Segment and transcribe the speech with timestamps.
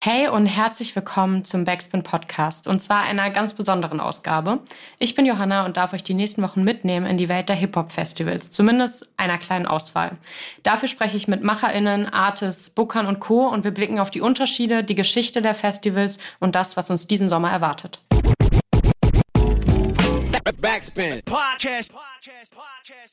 [0.00, 4.60] Hey und herzlich willkommen zum Backspin Podcast und zwar einer ganz besonderen Ausgabe.
[5.00, 8.52] Ich bin Johanna und darf euch die nächsten Wochen mitnehmen in die Welt der Hip-Hop-Festivals,
[8.52, 10.12] zumindest einer kleinen Auswahl.
[10.62, 13.48] Dafür spreche ich mit MacherInnen, Artists, Bookern und Co.
[13.48, 17.28] und wir blicken auf die Unterschiede, die Geschichte der Festivals und das, was uns diesen
[17.28, 18.00] Sommer erwartet.
[20.52, 21.22] Backspin.
[21.24, 21.92] Podcast.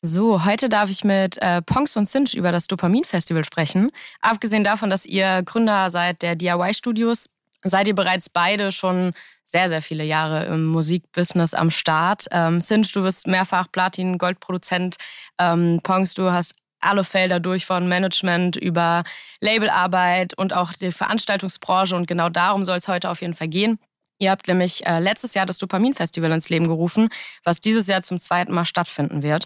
[0.01, 3.91] So, heute darf ich mit äh, Ponks und Cinch über das Dopamin-Festival sprechen.
[4.21, 7.29] Abgesehen davon, dass ihr Gründer seid der DIY-Studios,
[7.63, 9.11] seid ihr bereits beide schon
[9.43, 12.25] sehr, sehr viele Jahre im Musikbusiness am Start.
[12.31, 14.95] Ähm, Cinch, du bist mehrfach Platin-Goldproduzent.
[15.37, 19.03] Ähm, Ponks, du hast alle Felder durch von Management über
[19.41, 23.79] Labelarbeit und auch die Veranstaltungsbranche und genau darum soll es heute auf jeden Fall gehen.
[24.17, 27.09] Ihr habt nämlich äh, letztes Jahr das Dopamin-Festival ins Leben gerufen,
[27.43, 29.45] was dieses Jahr zum zweiten Mal stattfinden wird.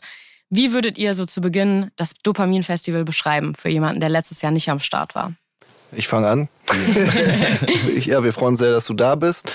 [0.50, 4.70] Wie würdet ihr so zu Beginn das Dopamin-Festival beschreiben für jemanden, der letztes Jahr nicht
[4.70, 5.34] am Start war?
[5.92, 6.50] Ich fange an.
[7.96, 9.52] ich, ja, wir freuen uns sehr, dass du da bist.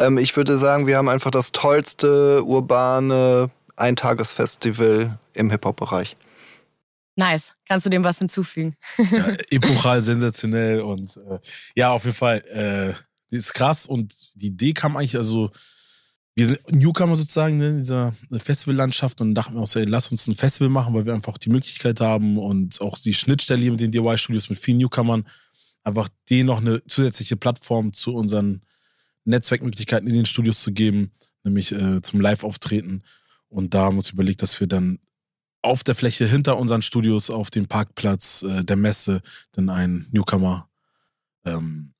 [0.00, 6.16] Ähm, ich würde sagen, wir haben einfach das tollste urbane Eintagesfestival im Hip-Hop-Bereich.
[7.16, 7.52] Nice.
[7.68, 8.74] Kannst du dem was hinzufügen?
[8.98, 11.38] ja, epochal, sensationell und äh,
[11.74, 12.38] ja, auf jeden Fall.
[12.46, 12.94] Äh,
[13.36, 15.50] ist krass und die Idee kam eigentlich, also
[16.36, 20.10] wir sind Newcomer sozusagen ne, in dieser Festivallandschaft und dachten wir auch so, ey, lass
[20.10, 23.70] uns ein Festival machen, weil wir einfach die Möglichkeit haben und auch die Schnittstelle hier
[23.70, 25.26] mit den DIY-Studios, mit vielen Newcomern,
[25.84, 28.62] einfach denen noch eine zusätzliche Plattform zu unseren
[29.24, 31.12] Netzwerkmöglichkeiten in den Studios zu geben,
[31.44, 33.02] nämlich äh, zum Live-Auftreten.
[33.48, 34.98] Und da haben wir uns überlegt, dass wir dann
[35.62, 40.68] auf der Fläche hinter unseren Studios auf dem Parkplatz äh, der Messe dann ein Newcomer
[41.44, 41.93] ähm,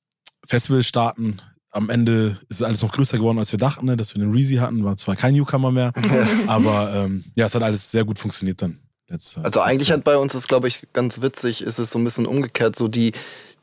[0.47, 1.37] Festival starten.
[1.71, 3.97] Am Ende ist alles noch größer geworden, als wir dachten, ne?
[3.97, 4.83] dass wir einen Reezy hatten.
[4.85, 5.91] War zwar kein Newcomer mehr,
[6.47, 8.79] aber ähm, ja, es hat alles sehr gut funktioniert dann.
[9.07, 12.03] Letzte, also eigentlich hat bei uns das, glaube ich, ganz witzig, ist es so ein
[12.03, 13.11] bisschen umgekehrt, so die,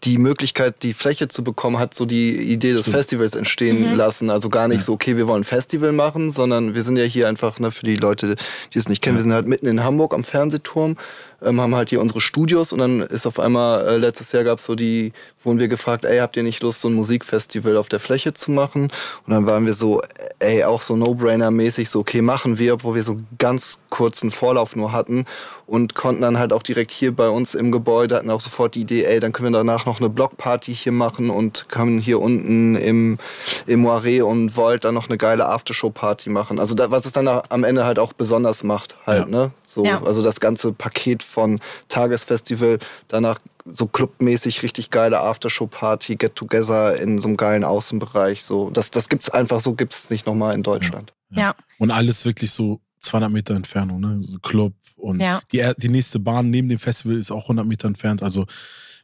[0.05, 2.88] die Möglichkeit, die Fläche zu bekommen, hat so die Idee des.
[2.88, 3.97] Festivals entstehen mhm.
[3.97, 4.30] lassen.
[4.30, 4.84] Also gar nicht ja.
[4.84, 7.84] so, okay, wir wollen ein Festival machen, sondern wir sind ja hier einfach, ne, für
[7.84, 8.36] die Leute,
[8.72, 9.19] die es nicht kennen, ja.
[9.19, 10.97] wir sind halt mitten in Hamburg am Fernsehturm
[11.44, 14.58] ähm, haben halt hier unsere Studios und dann ist auf einmal, äh, letztes Jahr gab
[14.58, 17.88] es so die, wurden wir gefragt, ey, habt ihr nicht Lust, so ein Musikfestival auf
[17.88, 18.91] der Fläche zu machen?
[19.26, 20.03] Und dann waren wir so,
[20.38, 24.92] ey, auch so No-Brainer-mäßig, so, okay, machen wir, obwohl wir so ganz kurzen Vorlauf nur
[24.92, 25.26] hatten
[25.66, 28.82] und konnten dann halt auch direkt hier bei uns im Gebäude, hatten auch sofort die
[28.82, 32.76] Idee, ey, dann können wir danach noch eine Blockparty hier machen und können hier unten
[32.76, 33.19] im,
[33.66, 36.59] im Moiré und Volt dann noch eine geile Aftershow-Party machen.
[36.59, 39.30] Also da, was es dann am Ende halt auch besonders macht, halt, ja.
[39.30, 39.50] ne?
[39.62, 40.03] So, ja.
[40.03, 42.78] Also das ganze Paket von Tagesfestival,
[43.09, 48.43] danach so clubmäßig richtig geile Aftershow-Party, Get-Together in so einem geilen Außenbereich.
[48.43, 51.12] So, das, das gibt's einfach so, gibt's nicht nochmal in Deutschland.
[51.31, 51.41] Ja.
[51.41, 51.54] ja.
[51.78, 54.19] Und alles wirklich so 200 Meter Entfernung, ne?
[54.21, 55.41] So Club und ja.
[55.53, 58.22] die, die nächste Bahn neben dem Festival ist auch 100 Meter entfernt.
[58.22, 58.47] Also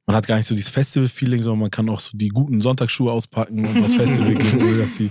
[0.06, 3.12] man hat gar nicht so dieses Festival-Feeling, sondern man kann auch so die guten Sonntagsschuhe
[3.12, 5.10] auspacken und aufs Festival gehen, ohne dass sie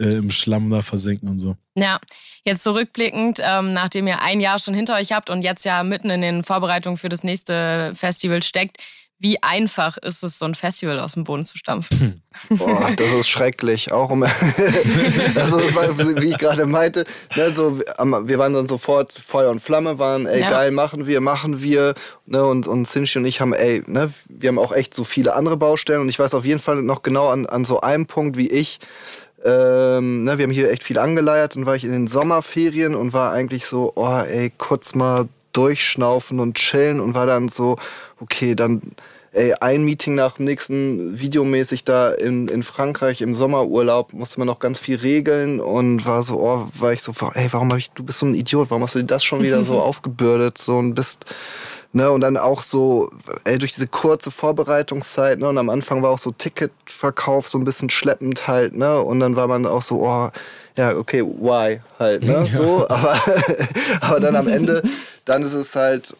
[0.00, 1.56] äh, im Schlamm da versenken und so.
[1.76, 2.00] Ja,
[2.44, 6.10] jetzt zurückblickend, ähm, nachdem ihr ein Jahr schon hinter euch habt und jetzt ja mitten
[6.10, 8.78] in den Vorbereitungen für das nächste Festival steckt,
[9.22, 12.22] wie einfach ist es, so ein Festival aus dem Boden zu stampfen?
[12.48, 13.92] Boah, das ist schrecklich.
[13.92, 14.22] Auch um,
[15.34, 17.04] also war, wie ich gerade meinte,
[17.36, 20.48] ne, so, wir waren dann sofort Feuer und Flamme, waren, ey, ja.
[20.48, 21.92] geil, machen wir, machen wir.
[22.24, 25.34] Ne, und, und Cinchi und ich haben, ey, ne, wir haben auch echt so viele
[25.34, 26.00] andere Baustellen.
[26.00, 28.78] Und ich weiß auf jeden Fall noch genau an, an so einem Punkt, wie ich
[29.44, 31.56] ähm, ne, wir haben hier echt viel angeleiert.
[31.56, 36.40] Dann war ich in den Sommerferien und war eigentlich so, oh ey, kurz mal durchschnaufen
[36.40, 37.76] und chillen und war dann so,
[38.20, 38.80] okay, dann
[39.32, 44.46] ey, ein Meeting nach dem nächsten videomäßig da in, in Frankreich im Sommerurlaub, musste man
[44.46, 47.90] noch ganz viel regeln und war so, oh, war ich so, ey, warum hab ich,
[47.92, 50.76] du bist so ein Idiot, warum hast du dir das schon wieder so aufgebürdet so
[50.78, 51.26] und bist
[51.92, 53.10] Ne, und dann auch so,
[53.42, 57.64] ey, durch diese kurze Vorbereitungszeit, ne, und am Anfang war auch so Ticketverkauf so ein
[57.64, 60.30] bisschen schleppend halt, ne, und dann war man auch so, oh,
[60.76, 63.16] ja, okay, why halt, ne, so, aber,
[64.02, 64.84] aber dann am Ende,
[65.24, 66.14] dann ist es halt,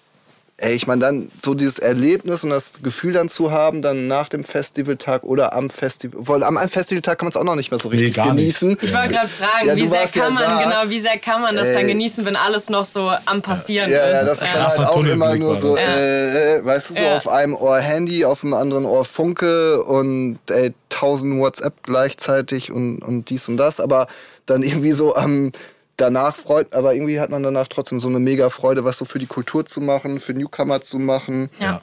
[0.61, 4.29] ey, ich meine, dann so dieses Erlebnis und das Gefühl dann zu haben, dann nach
[4.29, 7.81] dem Festivaltag oder am Festival, weil am Festivaltag kann man es auch noch nicht mehr
[7.81, 8.69] so richtig nee, genießen.
[8.69, 8.83] Nicht.
[8.83, 11.57] Ich wollte gerade fragen, ja, wie sehr kann ja man, genau, wie sehr kann man
[11.57, 11.75] das ey.
[11.75, 14.13] dann genießen, wenn alles noch so am Passieren ja, ist?
[14.13, 17.29] Ja, das ist dann halt auch immer nur so, äh, äh, weißt du, so auf
[17.29, 23.31] einem Ohr Handy, auf dem anderen Ohr Funke und ey, tausend WhatsApp gleichzeitig und, und
[23.31, 24.09] dies und das, aber
[24.45, 25.53] dann irgendwie so am
[26.01, 29.19] danach freut, aber irgendwie hat man danach trotzdem so eine mega Freude, was so für
[29.19, 31.51] die Kultur zu machen, für Newcomer zu machen.
[31.59, 31.81] Ja.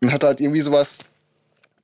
[0.00, 1.00] Und hat halt irgendwie sowas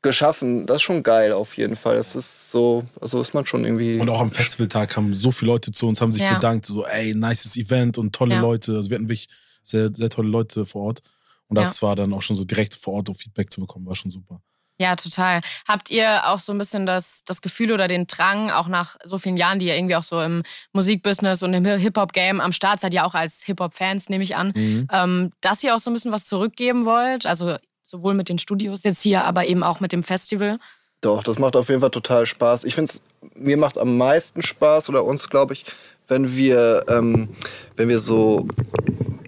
[0.02, 0.67] geschaffen.
[0.67, 1.96] Das ist schon geil auf jeden Fall.
[1.96, 3.99] Das ist so, also ist man schon irgendwie.
[3.99, 6.34] Und auch am Festivaltag kamen so viele Leute zu uns, haben sich ja.
[6.34, 8.40] bedankt, so, ey, nices Event und tolle ja.
[8.40, 8.76] Leute.
[8.76, 9.28] Also wir hatten wirklich
[9.62, 11.02] sehr, sehr tolle Leute vor Ort.
[11.49, 11.88] Und das ja.
[11.88, 14.40] war dann auch schon so direkt vor Ort auf Feedback zu bekommen, war schon super.
[14.78, 15.40] Ja, total.
[15.69, 19.19] Habt ihr auch so ein bisschen das, das Gefühl oder den Drang, auch nach so
[19.19, 20.42] vielen Jahren, die ihr irgendwie auch so im
[20.72, 24.88] Musikbusiness und im Hip-Hop-Game am Start seid, ja auch als Hip-Hop-Fans, nehme ich an, mhm.
[24.92, 27.26] ähm, dass ihr auch so ein bisschen was zurückgeben wollt?
[27.26, 30.58] Also sowohl mit den Studios jetzt hier, aber eben auch mit dem Festival?
[31.00, 32.64] Doch, das macht auf jeden Fall total Spaß.
[32.64, 33.02] Ich finde es,
[33.34, 35.64] mir macht am meisten Spaß oder uns, glaube ich,
[36.08, 37.30] wenn wir, ähm,
[37.76, 38.46] wenn wir so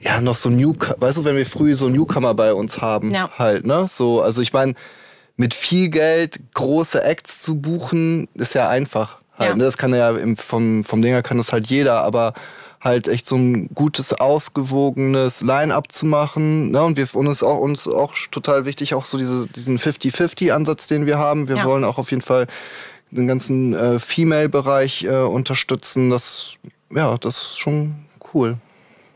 [0.01, 3.31] ja noch so New, weißt du, wenn wir früh so Newcomer bei uns haben, ja.
[3.37, 3.87] halt, ne?
[3.89, 4.75] So, also ich meine,
[5.37, 9.19] mit viel Geld große Acts zu buchen, ist ja einfach.
[9.37, 9.57] Halt, ja.
[9.57, 9.65] Ne?
[9.65, 12.35] Das kann ja im, vom, vom Dinger kann das halt jeder, aber
[12.81, 16.71] halt echt so ein gutes, ausgewogenes Line-up zu machen.
[16.71, 16.83] Ne?
[16.83, 21.07] Und wir, uns ist auch, uns auch total wichtig, auch so diese, diesen 50-50-Ansatz, den
[21.07, 21.49] wir haben.
[21.49, 21.65] Wir ja.
[21.65, 22.47] wollen auch auf jeden Fall
[23.11, 26.11] den ganzen äh, Female-Bereich äh, unterstützen.
[26.11, 26.59] Das,
[26.91, 27.95] ja, das ist schon
[28.35, 28.59] cool.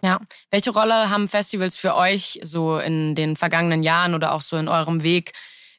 [0.02, 0.20] Ja.
[0.50, 4.68] Welche Rolle haben Festivals für euch so in den vergangenen Jahren oder auch so in
[4.68, 5.32] eurem Weg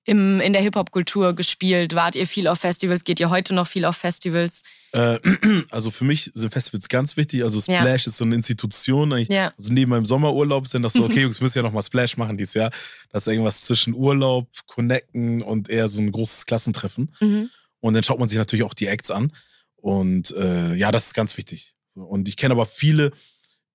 [0.10, 1.94] im, in der Hip-Hop-Kultur gespielt?
[1.94, 3.04] Wart ihr viel auf Festivals?
[3.04, 4.64] Geht ihr heute noch viel auf Festivals?
[4.92, 5.20] Äh,
[5.70, 7.44] also für mich sind Festivals ganz wichtig.
[7.44, 8.10] Also Splash ja.
[8.10, 9.12] ist so eine Institution.
[9.30, 9.52] Ja.
[9.56, 12.38] Also neben meinem Sommerurlaub sind das so, okay, Jungs, müssen ja noch mal Splash machen
[12.38, 12.72] dieses Jahr.
[13.12, 17.12] Das ist irgendwas zwischen Urlaub, Connecten und eher so ein großes Klassentreffen.
[17.20, 17.52] Mhm.
[17.80, 19.32] Und dann schaut man sich natürlich auch die Acts an.
[19.76, 21.76] Und äh, ja, das ist ganz wichtig.
[21.94, 23.12] Und ich kenne aber viele,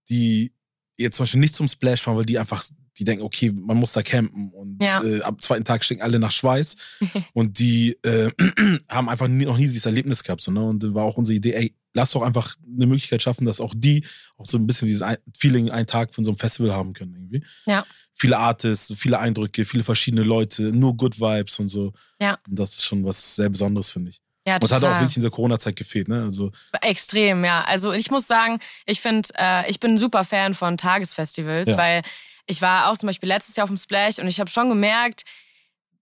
[0.09, 0.53] die
[0.97, 2.65] jetzt zum Beispiel nicht zum Splash fahren, weil die einfach,
[2.99, 5.03] die denken, okay, man muss da campen und ja.
[5.03, 6.77] äh, am zweiten Tag stinken alle nach Schweiß
[7.33, 8.31] und die äh,
[8.89, 10.43] haben einfach nie, noch nie dieses Erlebnis gehabt.
[10.43, 10.63] So, ne?
[10.63, 13.75] Und dann war auch unsere Idee, ey, lass doch einfach eine Möglichkeit schaffen, dass auch
[13.77, 14.05] die
[14.37, 15.07] auch so ein bisschen dieses
[15.37, 17.43] Feeling einen Tag von so einem Festival haben können irgendwie.
[17.67, 17.85] Ja.
[18.13, 21.93] Viele Artists, viele Eindrücke, viele verschiedene Leute, nur Good Vibes und so.
[22.21, 22.39] Ja.
[22.49, 24.21] Und das ist schon was sehr Besonderes, finde ich.
[24.47, 24.59] Ja, total.
[24.59, 26.23] Und es hat auch wirklich in der Corona-Zeit gefehlt, ne?
[26.23, 26.53] Also
[26.83, 27.65] Extrem, ja.
[27.65, 31.79] Also ich muss sagen, ich finde, äh, ich bin ein super Fan von Tagesfestivals, ja.
[31.79, 32.03] weil
[32.47, 35.23] ich war auch zum Beispiel letztes Jahr auf dem Splash und ich habe schon gemerkt,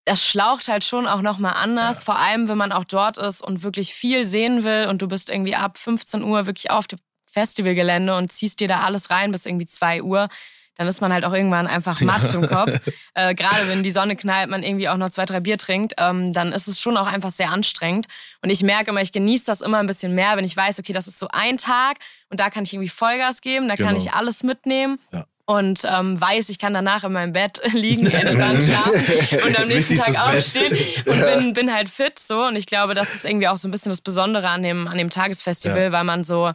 [0.05, 2.05] das schlaucht halt schon auch nochmal anders, ja.
[2.05, 5.31] vor allem wenn man auch dort ist und wirklich viel sehen will und du bist
[5.31, 9.47] irgendwie ab 15 Uhr wirklich auf dem Festivalgelände und ziehst dir da alles rein bis
[9.47, 10.29] irgendwie 2 Uhr
[10.77, 12.81] dann ist man halt auch irgendwann einfach matsch im Kopf.
[13.17, 16.33] Äh, Gerade wenn die Sonne knallt, man irgendwie auch noch zwei, drei Bier trinkt, ähm,
[16.33, 18.07] dann ist es schon auch einfach sehr anstrengend.
[18.43, 20.93] Und ich merke immer, ich genieße das immer ein bisschen mehr, wenn ich weiß, okay,
[20.93, 21.99] das ist so ein Tag
[22.29, 23.91] und da kann ich irgendwie Vollgas geben, da genau.
[23.91, 24.99] kann ich alles mitnehmen.
[25.13, 29.69] Ja und ähm, weiß, ich kann danach in meinem Bett liegen, entspannt schlafen und am
[29.69, 30.77] nächsten Tag aufstehen
[31.07, 31.37] und ja.
[31.37, 32.45] bin, bin halt fit so.
[32.45, 34.97] Und ich glaube, das ist irgendwie auch so ein bisschen das Besondere an dem, an
[34.97, 35.93] dem Tagesfestival, ja.
[35.93, 36.53] weil man so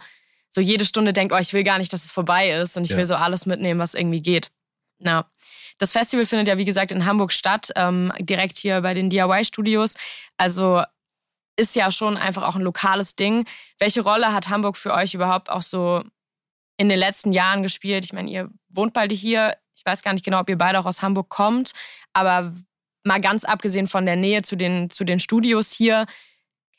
[0.49, 2.91] so jede Stunde denkt, oh, ich will gar nicht, dass es vorbei ist und ich
[2.91, 2.97] ja.
[2.97, 4.49] will so alles mitnehmen, was irgendwie geht.
[4.97, 5.25] Na.
[5.77, 9.93] Das Festival findet ja, wie gesagt, in Hamburg statt, ähm, direkt hier bei den DIY-Studios.
[10.37, 10.83] Also
[11.55, 13.45] ist ja schon einfach auch ein lokales Ding.
[13.77, 16.03] Welche Rolle hat Hamburg für euch überhaupt auch so
[16.79, 18.05] in den letzten Jahren gespielt?
[18.05, 19.57] Ich meine, ihr wohnt bald hier.
[19.75, 21.73] Ich weiß gar nicht genau, ob ihr beide auch aus Hamburg kommt,
[22.13, 22.53] aber
[23.03, 26.05] mal ganz abgesehen von der Nähe zu den, zu den Studios hier,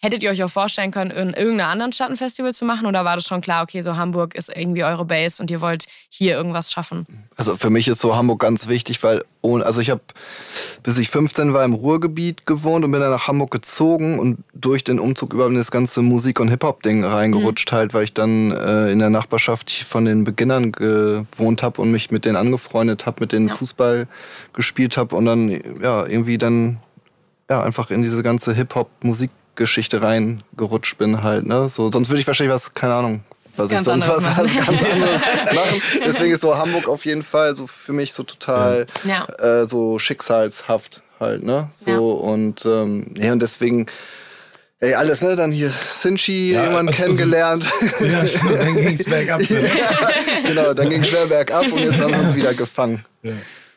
[0.02, 2.86] Hättet ihr euch auch vorstellen können, in irgendeiner anderen Stadt ein Festival zu machen?
[2.86, 5.86] Oder war das schon klar, okay, so Hamburg ist irgendwie eure Base und ihr wollt
[6.08, 7.06] hier irgendwas schaffen?
[7.36, 10.00] Also für mich ist so Hamburg ganz wichtig, weil ohne, also ich habe
[10.82, 14.84] bis ich 15 war im Ruhrgebiet gewohnt und bin dann nach Hamburg gezogen und durch
[14.84, 17.76] den Umzug über das ganze Musik- und Hip-Hop-Ding reingerutscht mhm.
[17.76, 22.10] halt, weil ich dann äh, in der Nachbarschaft von den Beginnern gewohnt habe und mich
[22.10, 23.54] mit denen angefreundet habe, mit denen ja.
[23.54, 24.08] Fußball
[24.54, 25.50] gespielt habe und dann
[25.82, 26.78] ja irgendwie dann
[27.50, 29.30] ja einfach in diese ganze Hip-Hop-Musik
[29.60, 31.46] Geschichte reingerutscht bin halt.
[31.46, 31.68] Ne?
[31.68, 33.24] So, sonst würde ich wahrscheinlich was, keine Ahnung,
[33.56, 35.20] was ich sonst was, was ganz anderes
[35.54, 35.82] machen.
[36.06, 39.26] Deswegen ist so Hamburg auf jeden Fall so für mich so total ja.
[39.38, 41.68] äh, so schicksalshaft halt, ne?
[41.70, 41.98] So ja.
[41.98, 43.86] und ähm, ja, und deswegen.
[44.82, 45.36] Ey, alles, ne?
[45.36, 47.70] Dann hier Sinchi ja, irgendwann also, kennengelernt.
[48.00, 49.42] Ja, dann ging's bergab.
[49.50, 50.08] ja,
[50.46, 53.04] genau, dann ging schwer bergab und jetzt haben wir uns wieder gefangen.
[53.22, 53.32] Ja.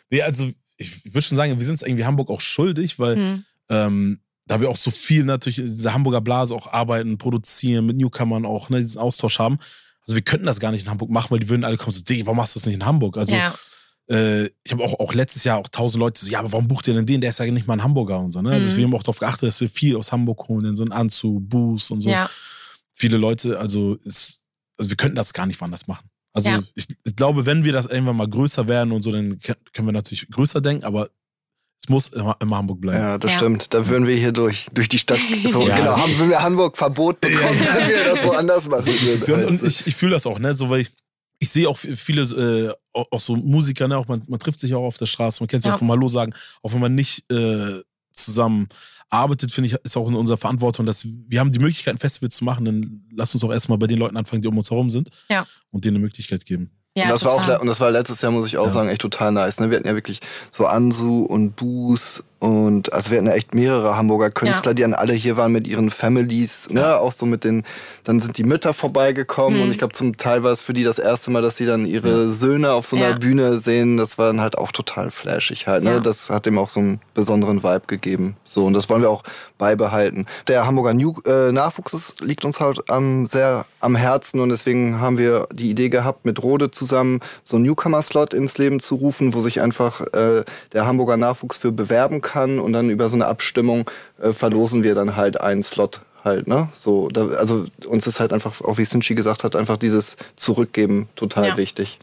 [0.09, 0.47] Nee, also
[0.77, 3.43] ich würde schon sagen, wir sind es irgendwie Hamburg auch schuldig, weil hm.
[3.67, 7.97] ähm, da wir auch so viel natürlich in dieser Hamburger Blase auch arbeiten, produzieren, mit
[7.97, 9.57] Newcomern auch, ne, diesen Austausch haben.
[10.01, 12.03] Also wir könnten das gar nicht in Hamburg machen, weil die würden alle kommen so,
[12.03, 13.17] Digga, warum machst du das nicht in Hamburg?
[13.17, 13.53] Also ja.
[14.09, 16.87] äh, ich habe auch, auch letztes Jahr auch tausend Leute so, ja, aber warum bucht
[16.89, 17.21] ihr denn den?
[17.21, 18.41] Der ist ja nicht mal ein Hamburger und so.
[18.41, 18.51] Ne?
[18.51, 18.77] Also mhm.
[18.77, 21.91] wir haben auch darauf geachtet, dass wir viel aus Hamburg holen, so einen Anzug, Boost
[21.91, 22.09] und so.
[22.09, 22.29] Ja.
[22.91, 24.45] Viele Leute, also, ist,
[24.77, 26.09] also wir könnten das gar nicht woanders machen.
[26.33, 26.63] Also ja.
[26.75, 29.39] ich, ich, glaube, wenn wir das irgendwann mal größer werden und so, dann
[29.71, 31.09] können wir natürlich größer denken, aber
[31.83, 32.97] es muss immer, immer Hamburg bleiben.
[32.97, 33.39] Ja, das ja.
[33.39, 33.73] stimmt.
[33.73, 35.19] Da würden wir hier durch, durch die Stadt.
[35.51, 35.75] So, ja.
[35.75, 39.45] genau, haben wir Hamburg Verbot bekommen, wenn wir das woanders machen würden.
[39.45, 40.53] Und ich, ich fühle das auch, ne?
[40.53, 40.91] So, weil ich,
[41.39, 43.97] ich sehe auch viele, äh, auch so Musiker, ne?
[43.97, 45.75] Auch man, man trifft sich auch auf der Straße, man kennt sich ja.
[45.75, 47.81] auch vom Hallo sagen, auch wenn man nicht äh,
[48.13, 48.69] zusammen
[49.09, 52.29] arbeitet, finde ich, ist auch in unserer Verantwortung, dass wir haben die Möglichkeit, ein Festival
[52.29, 54.89] zu machen, dann lass uns auch erstmal bei den Leuten anfangen, die um uns herum
[54.89, 55.09] sind.
[55.29, 55.45] Ja.
[55.69, 56.71] Und denen eine Möglichkeit geben.
[56.95, 57.47] Ja, und das total.
[57.47, 58.69] war auch und das war letztes Jahr, muss ich auch ja.
[58.69, 59.59] sagen, echt total nice.
[59.59, 59.71] Ne?
[59.71, 60.19] Wir hatten ja wirklich
[60.51, 64.73] so Ansu und Boos und also wir hatten ja echt mehrere Hamburger Künstler, ja.
[64.73, 67.63] die dann alle hier waren mit ihren Families, ne, auch so mit den,
[68.03, 69.63] dann sind die Mütter vorbeigekommen mhm.
[69.63, 71.85] und ich glaube zum Teil war es für die das erste Mal, dass sie dann
[71.85, 72.29] ihre ja.
[72.29, 73.17] Söhne auf so einer ja.
[73.17, 73.95] Bühne sehen.
[73.95, 76.01] Das war dann halt auch total flashig halt, ne?
[76.01, 78.35] Das hat dem auch so einen besonderen Vibe gegeben.
[78.43, 79.23] So und das wollen wir auch
[79.57, 80.25] beibehalten.
[80.49, 85.17] Der Hamburger New äh, Nachwuchs liegt uns halt am, sehr am Herzen und deswegen haben
[85.17, 89.39] wir die Idee gehabt, mit Rode zusammen so einen Newcomer-Slot ins Leben zu rufen, wo
[89.39, 93.89] sich einfach äh, der Hamburger Nachwuchs für bewerben kann und dann über so eine Abstimmung
[94.21, 96.69] äh, verlosen wir dann halt einen Slot halt, ne?
[96.71, 101.09] So, da, also uns ist halt einfach, auch wie Sinchi gesagt hat, einfach dieses Zurückgeben
[101.15, 101.57] total ja.
[101.57, 101.99] wichtig.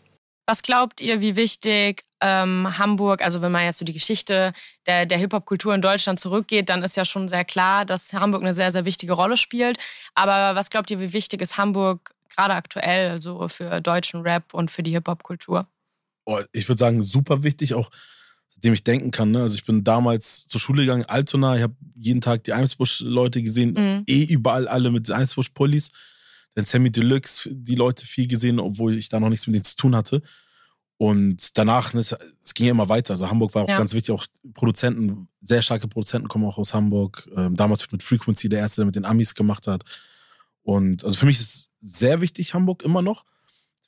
[0.47, 4.53] Was glaubt ihr, wie wichtig ähm, Hamburg, also wenn man jetzt so die Geschichte
[4.87, 8.53] der, der Hip-Hop-Kultur in Deutschland zurückgeht, dann ist ja schon sehr klar, dass Hamburg eine
[8.53, 9.79] sehr, sehr wichtige Rolle spielt.
[10.15, 14.71] Aber was glaubt ihr, wie wichtig ist Hamburg gerade aktuell so für deutschen Rap und
[14.71, 15.67] für die Hip-Hop-Kultur?
[16.25, 17.91] Oh, ich würde sagen, super wichtig, auch
[18.57, 19.31] dem ich denken kann.
[19.31, 19.41] Ne?
[19.41, 23.73] Also ich bin damals zur Schule gegangen, Altona, ich habe jeden Tag die Eimsbusch-Leute gesehen,
[23.73, 24.05] mhm.
[24.07, 25.93] eh überall alle mit Eimsbusch-Pullis.
[26.55, 29.77] Dann Sammy Deluxe, die Leute viel gesehen, obwohl ich da noch nichts mit denen zu
[29.77, 30.21] tun hatte.
[30.99, 33.13] Und danach, ne, es, es ging ja immer weiter.
[33.13, 33.79] Also Hamburg war auch ja.
[33.79, 37.27] ganz wichtig, auch Produzenten, sehr starke Produzenten kommen auch aus Hamburg.
[37.35, 39.85] Ähm, damals mit Frequency, der erste, der mit den Amis gemacht hat.
[40.63, 43.25] Und also für mich ist sehr wichtig Hamburg immer noch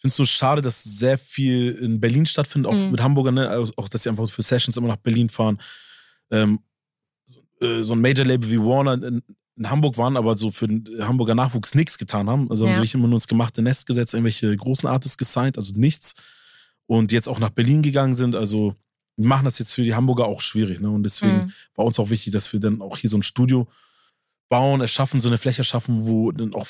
[0.03, 2.91] finde es so schade, dass sehr viel in Berlin stattfindet, auch mhm.
[2.91, 3.49] mit Hamburgern, ne?
[3.49, 5.61] Also auch dass sie einfach für Sessions immer nach Berlin fahren.
[6.33, 6.59] Ähm,
[7.25, 9.23] so, äh, ein Major-Label wie Warner in,
[9.57, 12.51] in, Hamburg waren, aber so für den Hamburger Nachwuchs nichts getan haben.
[12.51, 12.71] Also ja.
[12.71, 16.15] haben sie nicht immer nur ins gemachte Nest gesetzt, irgendwelche großen Artists gesigned, also nichts.
[16.87, 18.75] Und jetzt auch nach Berlin gegangen sind, also
[19.17, 20.81] wir machen das jetzt für die Hamburger auch schwierig.
[20.81, 20.91] Ne?
[20.91, 21.53] Und deswegen mhm.
[21.77, 23.69] war uns auch wichtig, dass wir dann auch hier so ein Studio
[24.53, 26.67] bauen, erschaffen, so eine Fläche schaffen, wo dann auch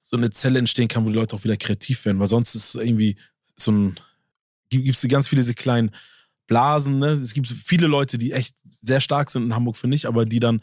[0.00, 2.18] so eine Zelle entstehen kann, wo die Leute auch wieder kreativ werden.
[2.18, 3.16] Weil sonst ist es irgendwie
[3.56, 3.96] so ein,
[4.70, 5.90] gibt es ganz viele diese kleinen
[6.46, 6.98] Blasen.
[6.98, 7.08] Ne?
[7.08, 10.40] Es gibt viele Leute, die echt sehr stark sind in Hamburg, finde ich, aber die
[10.40, 10.62] dann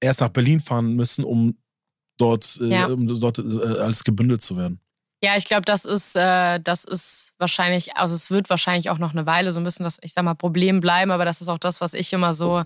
[0.00, 1.58] erst nach Berlin fahren müssen, um
[2.16, 2.88] dort, äh, ja.
[2.88, 4.80] äh, um dort äh, als gebündelt zu werden.
[5.22, 9.12] Ja, ich glaube, das ist, äh, das ist wahrscheinlich, also es wird wahrscheinlich auch noch
[9.12, 11.58] eine Weile so ein bisschen das, ich sag mal, Problem bleiben, aber das ist auch
[11.58, 12.62] das, was ich immer so,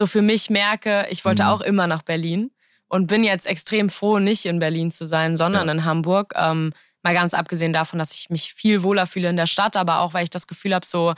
[0.00, 1.06] so für mich merke.
[1.10, 1.48] Ich wollte mhm.
[1.50, 2.50] auch immer nach Berlin
[2.92, 5.72] und bin jetzt extrem froh, nicht in Berlin zu sein, sondern ja.
[5.72, 6.34] in Hamburg.
[6.36, 10.00] Ähm, mal ganz abgesehen davon, dass ich mich viel wohler fühle in der Stadt, aber
[10.00, 11.14] auch, weil ich das Gefühl habe, so,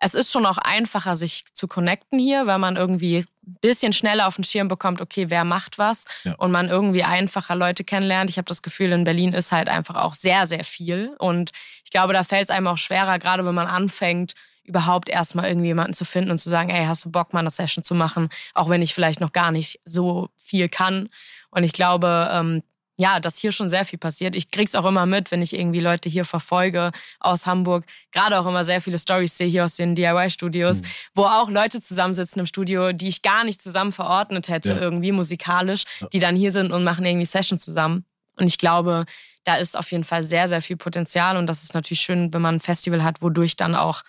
[0.00, 4.26] es ist schon auch einfacher, sich zu connecten hier, weil man irgendwie ein bisschen schneller
[4.26, 6.34] auf den Schirm bekommt, okay, wer macht was ja.
[6.38, 8.28] und man irgendwie einfacher Leute kennenlernt.
[8.28, 11.14] Ich habe das Gefühl, in Berlin ist halt einfach auch sehr, sehr viel.
[11.20, 11.52] Und
[11.84, 14.32] ich glaube, da fällt es einem auch schwerer, gerade wenn man anfängt,
[14.64, 17.50] überhaupt erstmal irgendwie jemanden zu finden und zu sagen, ey, hast du Bock, mal eine
[17.50, 21.08] Session zu machen, auch wenn ich vielleicht noch gar nicht so viel kann.
[21.50, 22.62] Und ich glaube, ähm,
[22.96, 24.36] ja, dass hier schon sehr viel passiert.
[24.36, 27.84] Ich krieg's auch immer mit, wenn ich irgendwie Leute hier verfolge aus Hamburg.
[28.12, 30.86] Gerade auch immer sehr viele Stories sehe hier aus den DIY-Studios, mhm.
[31.14, 34.76] wo auch Leute zusammensitzen im Studio, die ich gar nicht zusammen verordnet hätte, ja.
[34.78, 38.04] irgendwie musikalisch, die dann hier sind und machen irgendwie Sessions zusammen.
[38.36, 39.04] Und ich glaube,
[39.44, 41.36] da ist auf jeden Fall sehr, sehr viel Potenzial.
[41.36, 44.02] Und das ist natürlich schön, wenn man ein Festival hat, wodurch dann auch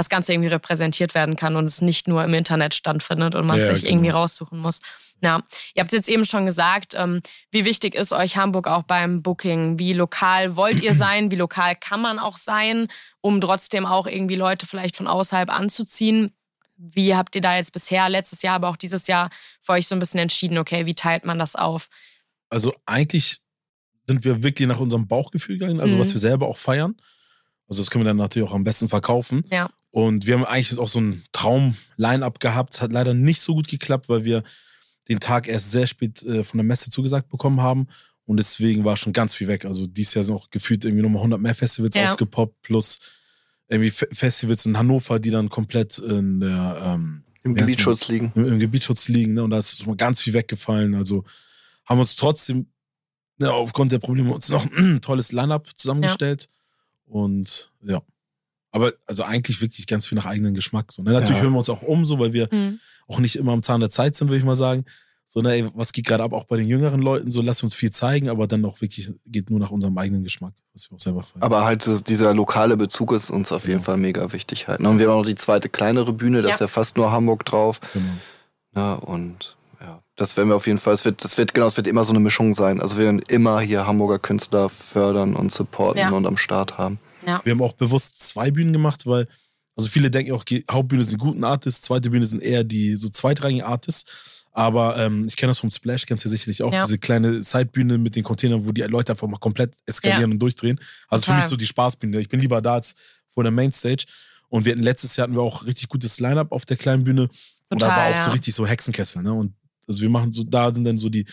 [0.00, 3.58] das Ganze irgendwie repräsentiert werden kann und es nicht nur im Internet stattfindet und man
[3.58, 3.92] ja, sich genau.
[3.92, 4.80] irgendwie raussuchen muss.
[5.22, 5.42] Ja,
[5.74, 9.78] ihr habt jetzt eben schon gesagt, ähm, wie wichtig ist euch Hamburg auch beim Booking?
[9.78, 11.30] Wie lokal wollt ihr sein?
[11.30, 12.88] Wie lokal kann man auch sein,
[13.20, 16.32] um trotzdem auch irgendwie Leute vielleicht von außerhalb anzuziehen?
[16.78, 19.28] Wie habt ihr da jetzt bisher, letztes Jahr, aber auch dieses Jahr
[19.60, 21.88] für euch so ein bisschen entschieden, okay, wie teilt man das auf?
[22.48, 23.42] Also eigentlich
[24.06, 26.00] sind wir wirklich nach unserem Bauchgefühl gegangen, also mhm.
[26.00, 26.96] was wir selber auch feiern.
[27.68, 29.44] Also das können wir dann natürlich auch am besten verkaufen.
[29.50, 29.70] Ja.
[29.90, 32.80] Und wir haben eigentlich auch so ein Traum-Line-Up gehabt.
[32.80, 34.42] Hat leider nicht so gut geklappt, weil wir
[35.08, 37.88] den Tag erst sehr spät äh, von der Messe zugesagt bekommen haben.
[38.24, 39.64] Und deswegen war schon ganz viel weg.
[39.64, 42.12] Also dieses Jahr sind auch gefühlt irgendwie nochmal 100 mehr Festivals ja.
[42.12, 42.98] aufgepoppt, plus
[43.68, 48.32] irgendwie F Festivals in Hannover, die dann komplett in der ähm, im Gebietsschutz liegen.
[48.36, 49.34] Im, Im, Gebietsschutz liegen.
[49.34, 49.42] Ne?
[49.42, 50.94] Und da ist schon mal ganz viel weggefallen.
[50.94, 51.24] Also
[51.86, 52.66] haben wir uns trotzdem
[53.38, 56.48] ne, aufgrund der Probleme uns noch ein tolles Line-Up zusammengestellt.
[56.48, 57.12] Ja.
[57.12, 58.02] Und ja.
[58.70, 60.92] Aber also eigentlich wirklich ganz viel nach eigenem Geschmack.
[60.92, 61.12] So, ne?
[61.12, 61.42] Natürlich ja.
[61.42, 62.78] hören wir uns auch um, so, weil wir mhm.
[63.08, 64.84] auch nicht immer am Zahn der Zeit sind, würde ich mal sagen.
[65.32, 67.72] So, ne, ey, was geht gerade ab, auch bei den jüngeren Leuten, so lass uns
[67.72, 71.00] viel zeigen, aber dann auch wirklich geht nur nach unserem eigenen Geschmack, was wir auch
[71.00, 71.42] selber feiern.
[71.42, 73.84] Aber halt dieser lokale Bezug ist uns auf jeden ja.
[73.84, 74.80] Fall mega wichtig halt.
[74.80, 74.88] Ne?
[74.88, 76.54] Und wir haben auch noch die zweite kleinere Bühne, da ja.
[76.54, 77.80] ist ja fast nur Hamburg drauf.
[77.92, 78.06] Genau.
[78.74, 81.76] Ja, und ja, das werden wir auf jeden Fall, es wird, das wird, genau, es
[81.76, 82.80] wird immer so eine Mischung sein.
[82.80, 86.10] Also wir werden immer hier Hamburger Künstler fördern und supporten ja.
[86.10, 86.98] und am Start haben.
[87.26, 87.40] Ja.
[87.44, 89.28] Wir haben auch bewusst zwei Bühnen gemacht, weil,
[89.76, 93.08] also viele denken auch, Hauptbühne sind die guten Artists, zweite Bühne sind eher die so
[93.08, 94.46] zweitrangigen Artists.
[94.52, 96.84] Aber ähm, ich kenne das vom Splash, kennst du ja sicherlich auch, ja.
[96.84, 100.34] diese kleine Sidebühne mit den Containern, wo die Leute einfach mal komplett eskalieren ja.
[100.34, 100.80] und durchdrehen.
[101.08, 101.36] Also Total.
[101.36, 102.20] für mich so die Spaßbühne.
[102.20, 102.94] Ich bin lieber da als
[103.28, 104.06] vor der Mainstage.
[104.48, 107.28] Und wir hatten letztes Jahr hatten wir auch richtig gutes Line-Up auf der kleinen Bühne.
[107.28, 107.38] Total,
[107.70, 108.24] und da war auch ja.
[108.24, 109.22] so richtig so Hexenkessel.
[109.22, 109.32] Ne?
[109.32, 109.54] Und
[109.86, 111.24] also wir machen so, da sind dann so die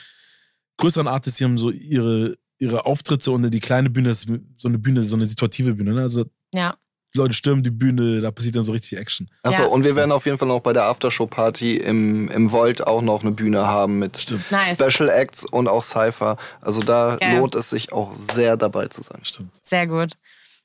[0.77, 4.77] größeren Artists, die haben so ihre, ihre Auftritte und die kleine Bühne ist so eine
[4.77, 5.93] Bühne, so eine situative Bühne.
[5.93, 6.01] Ne?
[6.01, 6.75] Also ja.
[7.15, 9.29] Leute stürmen die Bühne, da passiert dann so richtig Action.
[9.43, 9.67] Achso, ja.
[9.67, 13.21] und wir werden auf jeden Fall noch bei der Aftershow-Party im, im Volt auch noch
[13.21, 14.75] eine Bühne haben mit nice.
[14.75, 16.37] Special Acts und auch Cypher.
[16.61, 17.37] Also da ja.
[17.37, 19.19] lohnt es sich auch sehr dabei zu sein.
[19.23, 19.55] Stimmt.
[19.63, 20.13] Sehr gut.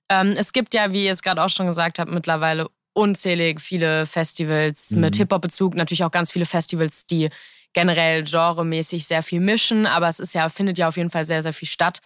[0.08, 4.06] Ähm, es gibt ja, wie ihr es gerade auch schon gesagt habt, mittlerweile unzählig viele
[4.06, 5.00] Festivals mhm.
[5.00, 5.74] mit Hip-Hop-Bezug.
[5.74, 7.30] Natürlich auch ganz viele Festivals, die
[7.72, 11.42] generell genremäßig sehr viel mischen, aber es ist ja, findet ja auf jeden Fall sehr,
[11.42, 12.00] sehr viel statt.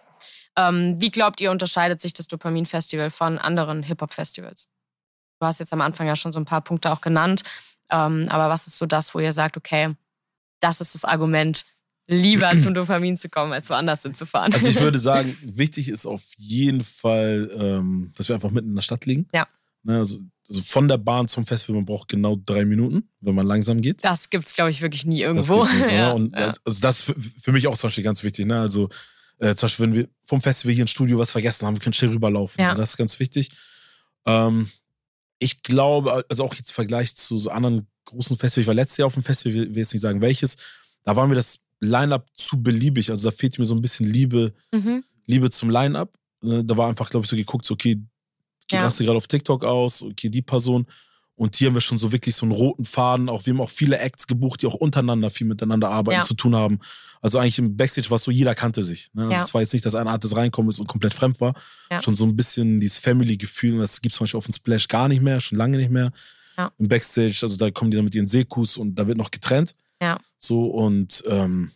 [0.57, 4.67] Ähm, wie glaubt ihr, unterscheidet sich das Dopamin-Festival von anderen Hip-Hop-Festivals?
[5.39, 7.43] Du hast jetzt am Anfang ja schon so ein paar Punkte auch genannt,
[7.91, 9.93] ähm, aber was ist so das, wo ihr sagt, okay,
[10.59, 11.63] das ist das Argument,
[12.07, 14.53] lieber zum Dopamin zu kommen, als woanders hinzufahren?
[14.53, 18.75] Also ich würde sagen, wichtig ist auf jeden Fall, ähm, dass wir einfach mitten in
[18.75, 19.27] der Stadt liegen.
[19.33, 19.47] Ja.
[19.83, 23.45] Ne, also, also, von der Bahn zum Festival, man braucht genau drei Minuten, wenn man
[23.45, 24.03] langsam geht.
[24.03, 25.61] Das gibt es, glaube ich, wirklich nie irgendwo.
[25.61, 26.53] Das nicht, ja, Und ja.
[26.63, 28.45] also das ist für mich auch zum Beispiel ganz wichtig.
[28.45, 28.59] Ne?
[28.59, 28.89] Also
[29.39, 31.93] äh, zum Beispiel, wenn wir vom Festival hier im Studio was vergessen haben, wir können
[31.93, 32.61] schnell rüberlaufen.
[32.61, 32.69] Ja.
[32.69, 33.49] Also das ist ganz wichtig.
[34.25, 34.69] Ähm,
[35.39, 38.97] ich glaube, also auch jetzt im Vergleich zu so anderen großen Festivals, ich war letztes
[38.97, 40.57] Jahr auf dem Festival, ich will jetzt nicht sagen welches,
[41.03, 43.09] da war mir das Line-Up zu beliebig.
[43.09, 45.03] Also da fehlt mir so ein bisschen Liebe, mhm.
[45.25, 46.17] Liebe zum Line-Up.
[46.41, 47.75] Ne, da war einfach, glaube ich, so geguckt, so,
[48.67, 48.83] okay, ja.
[48.83, 50.85] raste gerade auf TikTok aus, okay, die Person.
[51.35, 53.29] Und hier haben wir schon so wirklich so einen roten Faden.
[53.29, 56.23] Auch wir haben auch viele Acts gebucht, die auch untereinander viel miteinander arbeiten, ja.
[56.23, 56.79] zu tun haben.
[57.21, 59.09] Also eigentlich im Backstage war es so, jeder kannte sich.
[59.13, 59.23] Ne?
[59.23, 59.43] Also ja.
[59.43, 61.53] Es war jetzt nicht, dass ein Artist reinkommen ist und komplett fremd war.
[61.91, 62.01] Ja.
[62.01, 63.75] Schon so ein bisschen dieses Family-Gefühl.
[63.75, 65.91] Und das gibt es zum Beispiel auf dem Splash gar nicht mehr, schon lange nicht
[65.91, 66.11] mehr.
[66.79, 69.75] Im Backstage, also da kommen die dann mit ihren Sekus und da wird noch getrennt.
[70.01, 70.17] Ja.
[70.39, 71.69] So und ähm,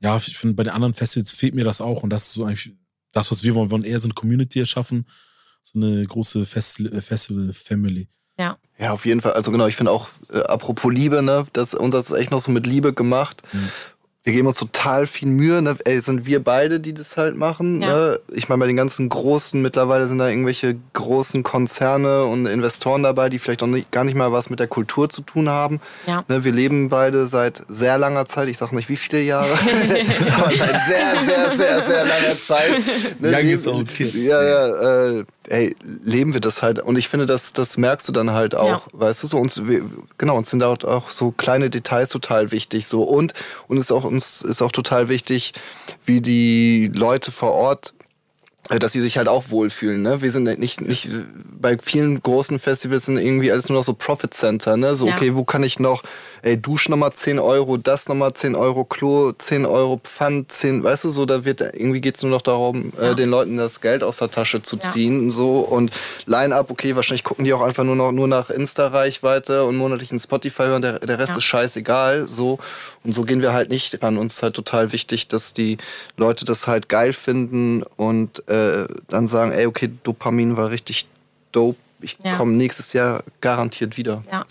[0.00, 2.02] ja, ich finde, bei den anderen Festivals fehlt mir das auch.
[2.02, 2.72] Und das ist so eigentlich
[3.12, 3.68] das, was wir wollen.
[3.68, 5.04] Wir wollen eher so eine Community erschaffen
[5.62, 8.08] so eine große Fest äh, Festival-Family.
[8.38, 8.58] Ja.
[8.78, 9.32] Ja, auf jeden Fall.
[9.32, 12.50] Also genau, ich finde auch, äh, apropos Liebe, ne, das, uns ist echt noch so
[12.50, 13.42] mit Liebe gemacht.
[13.52, 13.68] Mhm
[14.24, 15.60] wir geben uns total viel Mühe.
[15.62, 15.76] Ne?
[15.84, 17.82] Ey, sind wir beide, die das halt machen.
[17.82, 17.88] Ja.
[17.88, 18.20] Ne?
[18.32, 23.28] Ich meine, bei den ganzen großen, mittlerweile sind da irgendwelche großen Konzerne und Investoren dabei,
[23.28, 25.80] die vielleicht auch nicht, gar nicht mal was mit der Kultur zu tun haben.
[26.06, 26.24] Ja.
[26.28, 26.44] Ne?
[26.44, 29.50] Wir leben beide seit sehr langer Zeit, ich sage nicht wie viele Jahre,
[30.36, 32.72] aber seit sehr, sehr, sehr, sehr langer Zeit.
[33.18, 33.32] Ne?
[33.32, 34.14] Youngest old kids.
[34.14, 36.80] Ja, ja, äh, ey, leben wir das halt.
[36.80, 39.00] Und ich finde, das, das merkst du dann halt auch, ja.
[39.00, 39.84] weißt du, so uns, wir,
[40.16, 43.34] genau, uns sind auch so kleine Details total wichtig, so und,
[43.68, 45.52] und es ist auch, uns ist auch total wichtig,
[46.06, 47.92] wie die Leute vor Ort
[48.70, 50.02] äh, dass sie sich halt auch wohlfühlen.
[50.02, 50.22] Ne?
[50.22, 51.10] Wir sind nicht, nicht
[51.60, 54.76] bei vielen großen Festivals sind irgendwie alles nur noch so Profit Center.
[54.76, 54.94] Ne?
[54.94, 55.16] So, ja.
[55.16, 56.04] okay, wo kann ich noch
[56.42, 61.04] ey, Dusch nochmal 10 Euro, das nochmal 10 Euro, Klo 10 Euro, Pfand 10, weißt
[61.04, 63.12] du, so, da wird, irgendwie geht es nur noch darum, äh, ja.
[63.12, 65.30] äh, den Leuten das Geld aus der Tasche zu ziehen, ja.
[65.30, 65.92] so, und
[66.26, 70.64] Line-Up, okay, wahrscheinlich gucken die auch einfach nur noch, nur nach Insta-Reichweite und monatlichen Spotify
[70.64, 71.38] hören, der, der Rest ja.
[71.38, 72.58] ist scheißegal, so,
[73.04, 74.16] und so gehen wir halt nicht ran.
[74.16, 75.78] Uns ist halt total wichtig, dass die
[76.16, 81.06] Leute das halt geil finden und äh, dann sagen, ey, okay, Dopamin war richtig
[81.52, 82.36] dope ich ja.
[82.36, 84.22] komme nächstes Jahr garantiert wieder.
[84.30, 84.44] Ja,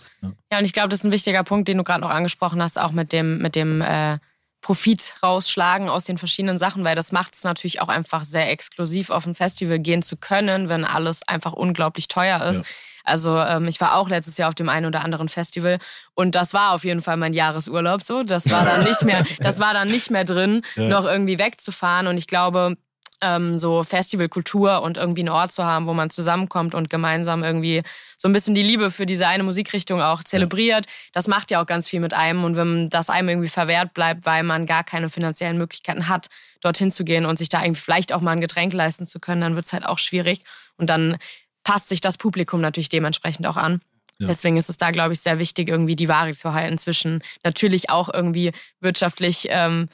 [0.52, 2.80] ja und ich glaube, das ist ein wichtiger Punkt, den du gerade noch angesprochen hast,
[2.80, 4.18] auch mit dem, mit dem äh,
[4.62, 9.10] Profit rausschlagen aus den verschiedenen Sachen, weil das macht es natürlich auch einfach sehr exklusiv
[9.10, 12.60] auf ein Festival gehen zu können, wenn alles einfach unglaublich teuer ist.
[12.60, 12.66] Ja.
[13.04, 15.80] Also ähm, ich war auch letztes Jahr auf dem einen oder anderen Festival
[16.14, 18.22] und das war auf jeden Fall mein Jahresurlaub so.
[18.22, 20.88] Das war dann nicht mehr, das war dann nicht mehr drin, ja.
[20.88, 22.06] noch irgendwie wegzufahren.
[22.06, 22.78] Und ich glaube,
[23.22, 27.84] ähm, so Festivalkultur und irgendwie einen Ort zu haben, wo man zusammenkommt und gemeinsam irgendwie
[28.18, 30.86] so ein bisschen die Liebe für diese eine Musikrichtung auch zelebriert.
[30.86, 30.92] Ja.
[31.14, 32.44] Das macht ja auch ganz viel mit einem.
[32.44, 36.28] Und wenn das einem irgendwie verwehrt bleibt, weil man gar keine finanziellen Möglichkeiten hat,
[36.62, 39.42] dorthin zu gehen und sich da irgendwie vielleicht auch mal ein Getränk leisten zu können,
[39.42, 40.44] dann wird es halt auch schwierig.
[40.78, 41.18] Und dann
[41.64, 43.82] passt sich das Publikum natürlich dementsprechend auch an.
[44.20, 44.28] Ja.
[44.28, 47.90] Deswegen ist es da, glaube ich, sehr wichtig, irgendwie die Waage zu halten zwischen natürlich
[47.90, 49.90] auch irgendwie wirtschaftlich ähm,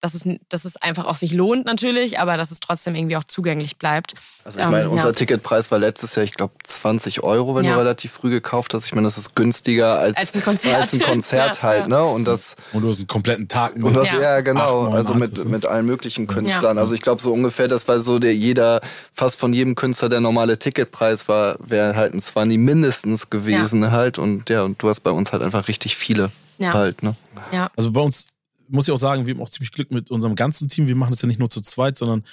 [0.00, 3.24] dass es, dass es einfach auch sich lohnt natürlich, aber dass es trotzdem irgendwie auch
[3.24, 4.14] zugänglich bleibt.
[4.44, 5.12] Also ich meine, ähm, unser ja.
[5.12, 7.72] Ticketpreis war letztes Jahr, ich glaube, 20 Euro, wenn ja.
[7.72, 8.86] du relativ früh gekauft hast.
[8.86, 11.88] Ich meine, das ist günstiger als, als ein Konzert, als ein Konzert halt.
[11.88, 12.04] Ne?
[12.04, 13.84] Und, das, und du hast einen kompletten Tag mit.
[13.84, 14.40] Und das, ja.
[14.40, 16.78] genau, also mit, mit allen möglichen Künstlern.
[16.78, 18.80] Also ich glaube, so ungefähr, das war so der jeder,
[19.12, 24.18] fast von jedem Künstler der normale Ticketpreis war, wäre halt ein Swanny mindestens gewesen halt.
[24.18, 26.30] Und ja, und du hast bei uns halt einfach richtig viele
[26.62, 27.02] halt.
[27.02, 27.14] Ne?
[27.52, 27.70] Ja.
[27.76, 28.28] Also bei uns
[28.68, 30.88] muss ich auch sagen, wir haben auch ziemlich Glück mit unserem ganzen Team.
[30.88, 32.24] Wir machen das ja nicht nur zu zweit, sondern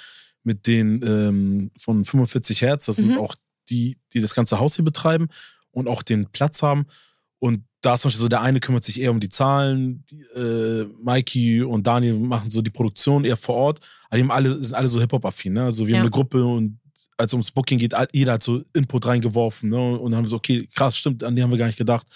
[0.42, 2.86] mit den ähm, von 45 Hertz.
[2.86, 3.02] Das mhm.
[3.02, 3.34] sind auch
[3.70, 5.28] die, die das ganze Haus hier betreiben
[5.70, 6.86] und auch den Platz haben.
[7.38, 10.20] Und da ist zum Beispiel so, der eine kümmert sich eher um die Zahlen, die,
[10.38, 14.62] äh, Mikey und Daniel machen so die Produktion eher vor Ort, aber die haben alle,
[14.62, 15.64] sind alle so Hip-Hop-affin, ne?
[15.64, 15.98] Also wir ja.
[15.98, 16.78] haben eine Gruppe und
[17.16, 19.98] als es ums Booking geht, jeder hat so Input reingeworfen, ne?
[19.98, 22.06] Und dann haben wir so, okay, krass, stimmt, an die haben wir gar nicht gedacht.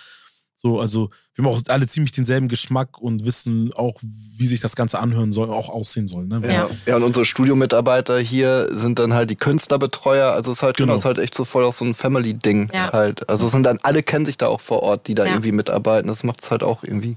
[0.60, 4.74] So, also wir haben auch alle ziemlich denselben Geschmack und wissen auch, wie sich das
[4.74, 6.24] Ganze anhören soll, auch aussehen soll.
[6.24, 6.42] Ne?
[6.44, 6.68] Ja.
[6.84, 10.32] ja, und unsere Studiomitarbeiter hier sind dann halt die Künstlerbetreuer.
[10.32, 10.94] Also es ist halt, genau.
[10.94, 12.92] das ist halt echt so voll auch so ein Family-Ding ja.
[12.92, 13.28] halt.
[13.28, 15.30] Also es sind dann, alle kennen sich da auch vor Ort, die da ja.
[15.30, 16.08] irgendwie mitarbeiten.
[16.08, 17.14] Das macht es halt auch irgendwie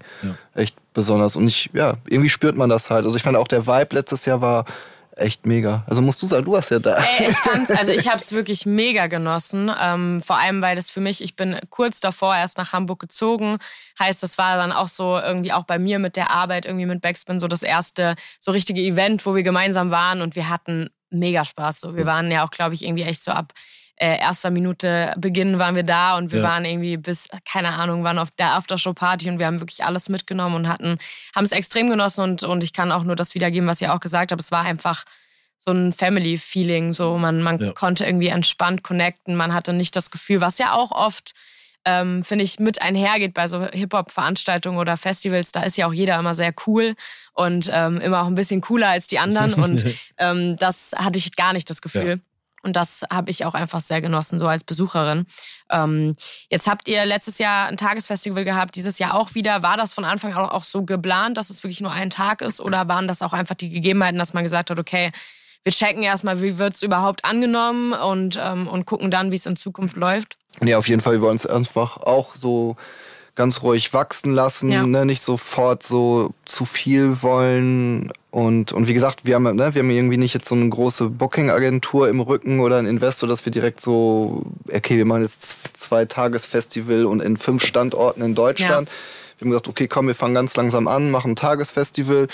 [0.53, 1.35] echt besonders.
[1.35, 3.05] Und ich, ja, irgendwie spürt man das halt.
[3.05, 4.65] Also ich fand auch der Vibe letztes Jahr war
[5.15, 5.83] echt mega.
[5.87, 6.95] Also musst du sagen, du warst ja da.
[6.95, 9.71] Ey, ich fand's, also ich habe es wirklich mega genossen.
[9.81, 13.57] Ähm, vor allem, weil das für mich, ich bin kurz davor erst nach Hamburg gezogen.
[13.99, 17.01] Heißt, das war dann auch so irgendwie auch bei mir mit der Arbeit irgendwie mit
[17.01, 21.45] Backspin so das erste so richtige Event, wo wir gemeinsam waren und wir hatten mega
[21.45, 21.81] Spaß.
[21.81, 23.53] So, wir waren ja auch, glaube ich, irgendwie echt so ab
[24.01, 26.49] äh, erster Minute Beginn waren wir da und wir ja.
[26.49, 30.55] waren irgendwie bis, keine Ahnung, waren auf der Aftershow-Party und wir haben wirklich alles mitgenommen
[30.55, 30.97] und hatten,
[31.35, 33.99] haben es extrem genossen und, und ich kann auch nur das wiedergeben, was ihr auch
[33.99, 34.41] gesagt habt.
[34.41, 35.03] Es war einfach
[35.59, 36.93] so ein Family-Feeling.
[36.93, 37.73] So, man, man ja.
[37.73, 41.33] konnte irgendwie entspannt connecten, man hatte nicht das Gefühl, was ja auch oft
[41.83, 45.51] ähm, finde ich, mit einhergeht bei so Hip-Hop-Veranstaltungen oder Festivals.
[45.51, 46.95] Da ist ja auch jeder immer sehr cool
[47.33, 49.53] und ähm, immer auch ein bisschen cooler als die anderen.
[49.55, 49.85] Und
[50.17, 52.09] ähm, das hatte ich gar nicht das Gefühl.
[52.09, 52.30] Ja.
[52.63, 55.25] Und das habe ich auch einfach sehr genossen, so als Besucherin.
[55.69, 56.15] Ähm,
[56.49, 59.63] jetzt habt ihr letztes Jahr ein Tagesfestival gehabt, dieses Jahr auch wieder.
[59.63, 62.61] War das von Anfang an auch so geplant, dass es wirklich nur ein Tag ist?
[62.61, 65.11] Oder waren das auch einfach die Gegebenheiten, dass man gesagt hat, okay,
[65.63, 69.45] wir checken erstmal, wie wird es überhaupt angenommen und, ähm, und gucken dann, wie es
[69.45, 70.37] in Zukunft läuft?
[70.63, 71.13] Ja, auf jeden Fall.
[71.13, 72.75] Wir wollen es einfach auch so
[73.35, 74.85] ganz ruhig wachsen lassen, ja.
[74.85, 75.05] ne?
[75.05, 78.11] nicht sofort so zu viel wollen.
[78.31, 81.09] Und, und wie gesagt, wir haben, ne, wir haben irgendwie nicht jetzt so eine große
[81.09, 86.05] Booking-Agentur im Rücken oder ein Investor, dass wir direkt so, okay, wir machen jetzt zwei
[86.05, 88.87] Tagesfestival und in fünf Standorten in Deutschland.
[88.87, 88.95] Ja.
[89.37, 92.29] Wir haben gesagt, okay, komm, wir fangen ganz langsam an, machen ein Tagesfestival.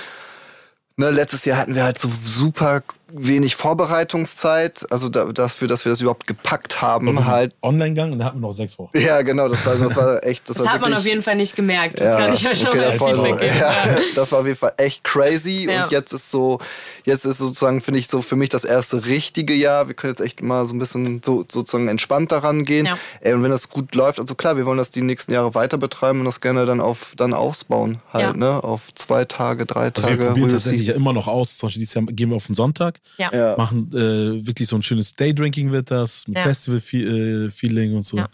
[0.97, 5.91] Ne, letztes Jahr hatten wir halt so super wenig Vorbereitungszeit, also da, dafür, dass wir
[5.91, 7.07] das überhaupt gepackt haben.
[7.07, 8.97] Und halt online gegangen und da hatten wir noch sechs Wochen.
[8.97, 10.47] Ja, genau, das war, das war echt.
[10.49, 11.99] Das, das war hat man auf jeden Fall nicht gemerkt.
[11.99, 13.73] Das ja, kann ich ja schon okay, mal so, ja,
[14.15, 15.83] Das war auf jeden Fall echt crazy ja.
[15.83, 16.59] und jetzt ist so,
[17.05, 19.87] jetzt ist sozusagen, finde ich, so für mich das erste richtige Jahr.
[19.87, 22.85] Wir können jetzt echt mal so ein bisschen so, sozusagen entspannt daran gehen.
[22.85, 22.97] Ja.
[23.21, 25.77] Ey, und wenn das gut läuft, also klar, wir wollen das die nächsten Jahre weiter
[25.77, 28.63] betreiben und das gerne dann auf dann ausbauen halt, ne?
[28.63, 30.19] Auf zwei Tage, drei also Tage.
[30.19, 31.57] Wir probieren tatsächlich ja immer noch aus.
[31.57, 33.55] Zum Beispiel dieses Jahr gehen wir auf den Sonntag, ja.
[33.57, 36.43] machen machen äh, wirklich so ein schönes Daydrinking wird das, mit ja.
[36.43, 38.17] Festival-Feeling und so.
[38.17, 38.29] Ja.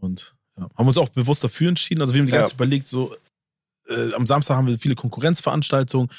[0.00, 2.00] Und ja, haben uns auch bewusst dafür entschieden.
[2.00, 3.14] Also wir haben die ganze Zeit überlegt, so
[3.88, 6.10] äh, am Samstag haben wir viele Konkurrenzveranstaltungen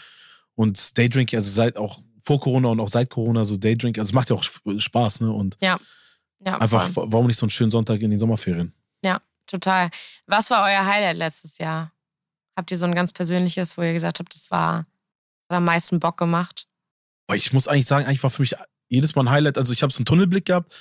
[0.55, 4.13] und Daydrinking, also seit auch vor Corona und auch seit Corona so Daydrinking, also es
[4.13, 5.31] macht ja auch Spaß, ne?
[5.31, 5.79] Und ja.
[6.45, 8.73] Ja, einfach, warum nicht so einen schönen Sonntag in den Sommerferien?
[9.03, 9.89] Ja, total.
[10.27, 11.91] Was war euer Highlight letztes Jahr?
[12.55, 14.85] Habt ihr so ein ganz persönliches, wo ihr gesagt habt, das war
[15.49, 16.67] hat am meisten Bock gemacht?
[17.33, 18.55] Ich muss eigentlich sagen, eigentlich war für mich
[18.89, 19.57] jedes Mal ein Highlight.
[19.57, 20.73] Also ich habe so einen Tunnelblick gehabt,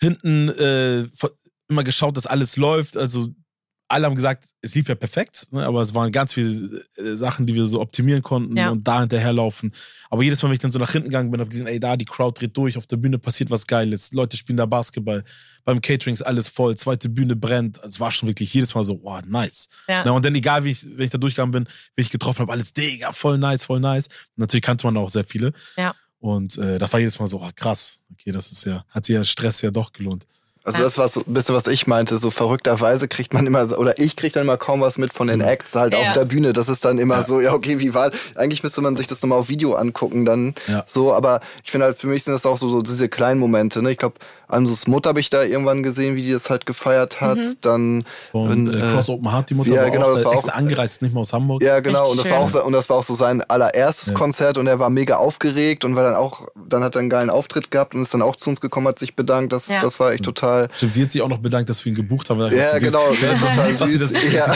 [0.00, 1.06] hinten äh,
[1.68, 2.96] immer geschaut, dass alles läuft.
[2.96, 3.28] Also
[3.90, 5.66] alle haben gesagt, es lief ja perfekt, ne?
[5.66, 8.70] aber es waren ganz viele äh, Sachen, die wir so optimieren konnten ja.
[8.70, 9.72] und da hinterherlaufen.
[10.10, 11.96] Aber jedes Mal, wenn ich dann so nach hinten gegangen bin, habe gesehen, ey, da
[11.96, 15.24] die Crowd dreht durch, auf der Bühne passiert was Geiles, Leute spielen da Basketball,
[15.64, 17.78] beim Catering ist alles voll, zweite Bühne brennt.
[17.84, 19.68] Es war schon wirklich jedes Mal so, wow, nice.
[19.88, 20.04] Ja.
[20.04, 22.52] Na, und dann egal, wie ich, wenn ich da durchgegangen bin, wie ich getroffen habe,
[22.52, 24.06] alles, Digga, voll nice, voll nice.
[24.06, 25.52] Und natürlich kannte man auch sehr viele.
[25.76, 25.94] Ja.
[26.20, 29.14] Und äh, das war jedes Mal so, oh, krass, okay, das ist ja, hat sich
[29.14, 30.26] ja Stress ja doch gelohnt.
[30.62, 32.18] Also das war so ein bisschen, was ich meinte.
[32.18, 35.40] So verrückterweise kriegt man immer, oder ich kriege dann immer kaum was mit von den
[35.40, 35.46] mhm.
[35.46, 36.00] Acts halt ja.
[36.00, 36.52] auf der Bühne.
[36.52, 37.22] Das ist dann immer ja.
[37.22, 40.54] so, ja okay, wie war, eigentlich müsste man sich das nochmal auf Video angucken dann
[40.68, 40.84] ja.
[40.86, 41.14] so.
[41.14, 43.82] Aber ich finde halt, für mich sind das auch so, so diese kleinen Momente.
[43.82, 43.92] Ne?
[43.92, 44.16] Ich glaube,
[44.50, 47.38] Ansus Mutter habe ich da irgendwann gesehen, wie die das halt gefeiert hat.
[47.38, 47.54] Mhm.
[47.60, 50.48] Dann und, äh, Cross Open Heart, die Mutter ja, war genau, auch, das war auch
[50.48, 51.62] angereist, nicht mal aus Hamburg.
[51.62, 52.10] Ja, genau.
[52.10, 54.14] und das, war auch, so, und das war auch so sein allererstes ja.
[54.14, 57.30] Konzert und er war mega aufgeregt und war dann auch, dann hat er einen geilen
[57.30, 59.52] Auftritt gehabt und ist dann auch zu uns gekommen, hat sich bedankt.
[59.52, 59.78] Das, ja.
[59.78, 60.68] das war echt total.
[60.74, 62.40] Stimmt, sie hat sich auch noch bedankt, dass wir ihn gebucht haben.
[62.40, 63.10] Ja, genau.
[63.10, 63.78] Das war total süß.
[63.78, 64.54] Dass sie das ja.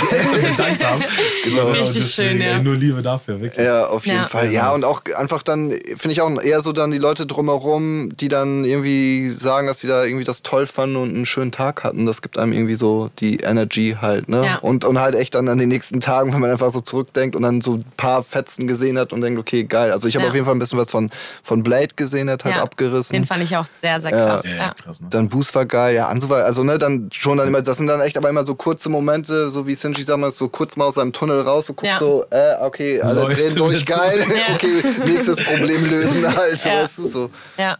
[0.48, 1.02] bedankt haben.
[1.44, 1.68] Genau.
[1.68, 2.58] Richtig schön, ja.
[2.58, 3.64] Nur Liebe dafür, wirklich.
[3.64, 4.50] Ja, auf jeden Fall.
[4.50, 8.28] Ja, und auch einfach dann, finde ich auch eher so dann die Leute drumherum, die
[8.28, 12.06] dann irgendwie sagen, dass sie da irgendwie das toll fanden und einen schönen Tag hatten.
[12.06, 14.44] Das gibt einem irgendwie so die Energy halt, ne?
[14.44, 14.56] Ja.
[14.58, 17.42] Und, und halt echt dann an den nächsten Tagen, wenn man einfach so zurückdenkt und
[17.42, 19.92] dann so ein paar Fetzen gesehen hat und denkt, okay, geil.
[19.92, 20.28] Also ich habe ja.
[20.28, 21.10] auf jeden Fall ein bisschen was von,
[21.42, 22.62] von Blade gesehen, hat halt ja.
[22.62, 23.14] abgerissen.
[23.14, 24.44] Den fand ich auch sehr, sehr krass.
[24.44, 25.08] Ja, krass ne?
[25.10, 28.00] Dann Boost war geil, ja, war, also ne, dann schon dann immer, das sind dann
[28.00, 30.94] echt aber immer so kurze Momente, so wie Sinji sagt, man so kurz mal aus
[30.94, 35.44] seinem Tunnel raus und guckt so, äh, okay, alle Läuft drehen durch, geil, okay, nächstes
[35.44, 37.30] Problem lösen halt, weißt du, so.
[37.56, 37.76] Ja.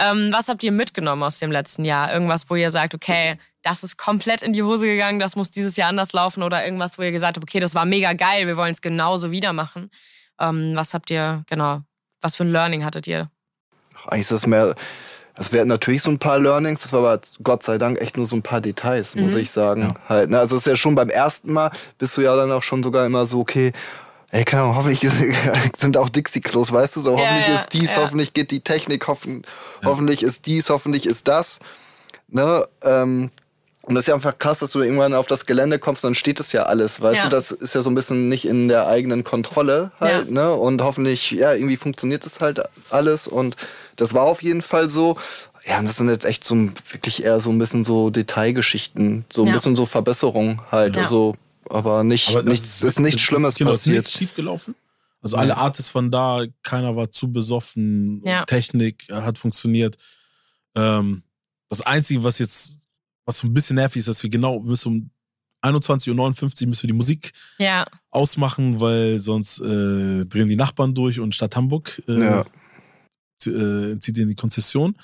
[0.00, 2.12] Ähm, was habt ihr mitgenommen aus dem letzten Jahr?
[2.12, 5.76] Irgendwas, wo ihr sagt, okay, das ist komplett in die Hose gegangen, das muss dieses
[5.76, 8.56] Jahr anders laufen oder irgendwas, wo ihr gesagt habt, okay, das war mega geil, wir
[8.56, 9.90] wollen es genauso wieder machen.
[10.40, 11.80] Ähm, was habt ihr, genau,
[12.20, 13.28] was für ein Learning hattet ihr?
[14.06, 14.74] Eigentlich ist das mehr,
[15.34, 18.26] es werden natürlich so ein paar Learnings, das war aber Gott sei Dank echt nur
[18.26, 19.40] so ein paar Details, muss mhm.
[19.40, 19.82] ich sagen.
[19.82, 19.94] Ja.
[20.08, 20.38] Halt, ne?
[20.38, 23.06] Also es ist ja schon beim ersten Mal, bist du ja dann auch schon sogar
[23.06, 23.72] immer so, okay,
[24.30, 25.00] ey, keine Ahnung, hoffentlich
[25.78, 29.06] sind auch Dixie-Klos, weißt du, so ja, hoffentlich ja, ist dies, hoffentlich geht die Technik,
[29.08, 29.42] hoffen,
[29.84, 31.58] hoffentlich ist dies, hoffentlich ist das.
[32.28, 32.66] Ne?
[32.82, 33.30] Ähm,
[33.88, 36.14] und das ist ja einfach krass, dass du irgendwann auf das Gelände kommst und dann
[36.14, 37.22] steht es ja alles, weißt ja.
[37.24, 40.30] du, das ist ja so ein bisschen nicht in der eigenen Kontrolle halt, ja.
[40.30, 40.52] ne?
[40.52, 42.60] Und hoffentlich, ja, irgendwie funktioniert es halt
[42.90, 43.56] alles und
[43.96, 45.16] das war auf jeden Fall so.
[45.66, 46.54] Ja, und das sind jetzt echt so
[46.90, 49.52] wirklich eher so ein bisschen so Detailgeschichten, so ein ja.
[49.54, 51.02] bisschen so Verbesserung halt, ja.
[51.02, 51.34] also,
[51.70, 53.98] aber nicht, aber nichts, ist, ist nichts Schlimmes genau, passiert.
[53.98, 54.74] Ist nichts schief gelaufen?
[55.20, 59.96] Also alle Artists von da, keiner war zu besoffen, Technik hat funktioniert.
[60.76, 61.22] Ähm,
[61.68, 62.80] das Einzige, was jetzt
[63.28, 65.10] was so ein bisschen nervig ist, dass wir genau, müssen um
[65.62, 67.84] 21.59 Uhr müssen wir die Musik ja.
[68.10, 72.40] ausmachen, weil sonst äh, drehen die Nachbarn durch und Stadt Hamburg äh, ja.
[72.40, 74.96] äh, zieht in die Konzession.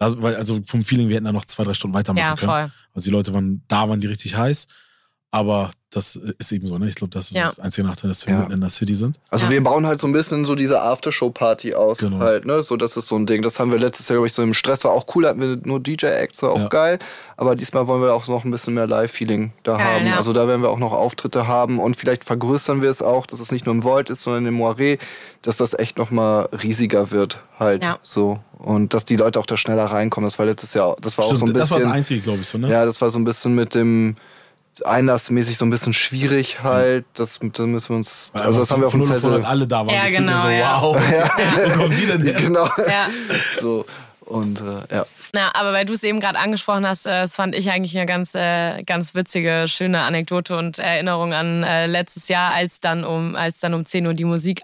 [0.00, 2.50] Also, weil, also vom Feeling, wir hätten da noch zwei, drei Stunden weitermachen ja, können.
[2.50, 2.72] Voll.
[2.94, 4.66] Also die Leute waren, da waren die richtig heiß.
[5.30, 6.88] Aber das ist eben so, ne?
[6.88, 7.44] Ich glaube, das ist ja.
[7.44, 8.42] das einzige Nachteil, dass wir ja.
[8.44, 9.18] in der City sind.
[9.30, 9.52] Also ja.
[9.52, 12.18] wir bauen halt so ein bisschen so diese Aftershow-Party aus genau.
[12.18, 12.62] halt, ne?
[12.62, 13.42] So, das ist so ein Ding.
[13.42, 14.84] Das haben wir letztes Jahr, glaube ich, so im Stress.
[14.84, 16.98] War auch cool, hatten wir nur DJ-Acts, war auch geil.
[17.36, 20.08] Aber diesmal wollen wir auch noch ein bisschen mehr Live-Feeling da haben.
[20.08, 23.40] Also da werden wir auch noch Auftritte haben und vielleicht vergrößern wir es auch, dass
[23.40, 24.98] es nicht nur im Volt ist, sondern im Moiré,
[25.42, 28.40] dass das echt nochmal riesiger wird halt so.
[28.58, 30.26] Und dass die Leute auch da schneller reinkommen.
[30.26, 31.60] Das war letztes Jahr, das war Stimmt, auch so ein bisschen.
[31.60, 32.68] Das war das Einzige, glaube ich, so, ne?
[32.68, 34.16] Ja, das war so ein bisschen mit dem
[34.84, 37.04] einlassmäßig so ein bisschen schwierig halt.
[37.14, 38.30] Das, das müssen wir uns.
[38.32, 39.44] Weil also das haben wir auf dem Zettel.
[39.44, 39.94] alle da waren.
[39.94, 40.40] Ja, genau.
[40.40, 40.82] So, ja.
[40.82, 40.96] Wow.
[41.10, 41.30] Ja.
[41.74, 42.34] Wo kommen die denn her?
[42.34, 42.64] Genau.
[42.88, 43.08] Ja.
[43.60, 43.84] So.
[44.20, 45.06] Und äh, ja.
[45.32, 48.06] Na, aber weil du es eben gerade angesprochen hast, äh, das fand ich eigentlich eine
[48.06, 53.36] ganz, äh, ganz witzige, schöne Anekdote und Erinnerung an äh, letztes Jahr, als dann um,
[53.36, 54.60] als dann um 10 Uhr die Musik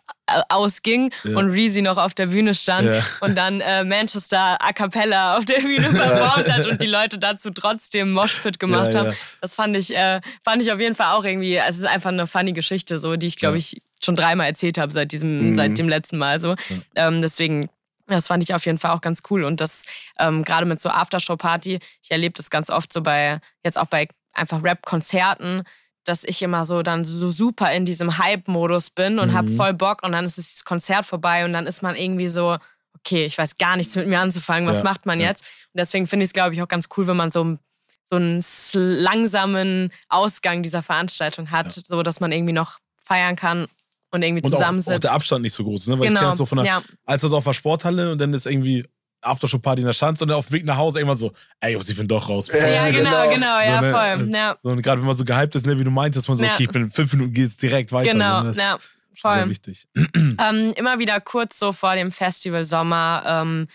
[0.48, 1.36] ausging ja.
[1.36, 3.02] und Reezy noch auf der Bühne stand ja.
[3.20, 7.50] und dann äh, Manchester a cappella auf der Bühne performt hat und die Leute dazu
[7.50, 9.16] trotzdem Moshpit gemacht ja, haben.
[9.40, 12.26] Das fand ich, äh, fand ich auf jeden Fall auch irgendwie, es ist einfach eine
[12.26, 15.54] funny Geschichte, so, die ich glaube ich schon dreimal erzählt habe seit diesem, mhm.
[15.54, 16.40] seit dem letzten Mal.
[16.40, 16.54] So.
[16.94, 17.68] Ähm, deswegen
[18.06, 19.44] das fand ich auf jeden Fall auch ganz cool.
[19.44, 19.86] Und das
[20.18, 24.08] ähm, gerade mit so Aftershow-Party, ich erlebe das ganz oft so bei, jetzt auch bei
[24.34, 25.62] einfach Rap-Konzerten,
[26.04, 29.34] dass ich immer so dann so super in diesem Hype-Modus bin und mhm.
[29.34, 32.56] habe voll Bock und dann ist das Konzert vorbei und dann ist man irgendwie so,
[32.98, 35.42] okay, ich weiß gar nichts mit mir anzufangen, was ja, macht man jetzt?
[35.72, 37.56] Und deswegen finde ich es, glaube ich, auch ganz cool, wenn man so,
[38.04, 41.82] so einen langsamen Ausgang dieser Veranstaltung hat, ja.
[41.84, 43.66] so dass man irgendwie noch feiern kann
[44.10, 44.90] und irgendwie und zusammensitzt.
[44.90, 45.98] Auch, auch der Abstand nicht so groß ist, ne?
[45.98, 46.12] Weil genau.
[46.12, 46.82] ich kenne das so von der, ja.
[47.04, 48.86] als das auf der Sporthalle und dann ist irgendwie
[49.24, 51.96] Aftershow-Party in der Schanze und dann auf dem Weg nach Hause irgendwann so, ey, ich
[51.96, 52.48] bin doch raus.
[52.48, 54.34] Ja, genau, genau, genau ja, so, ne, voll.
[54.34, 54.56] Ja.
[54.62, 56.54] Und gerade wenn man so gehypt ist, ne, wie du meintest, man so, ja.
[56.54, 58.12] okay, ich bin fünf Minuten geht's direkt weiter.
[58.12, 58.56] Genau, so, ne?
[58.56, 58.76] ja,
[59.20, 59.32] voll.
[59.32, 59.88] Sehr wichtig.
[60.36, 63.68] Ähm, immer wieder kurz so vor dem Festival Sommer ähm,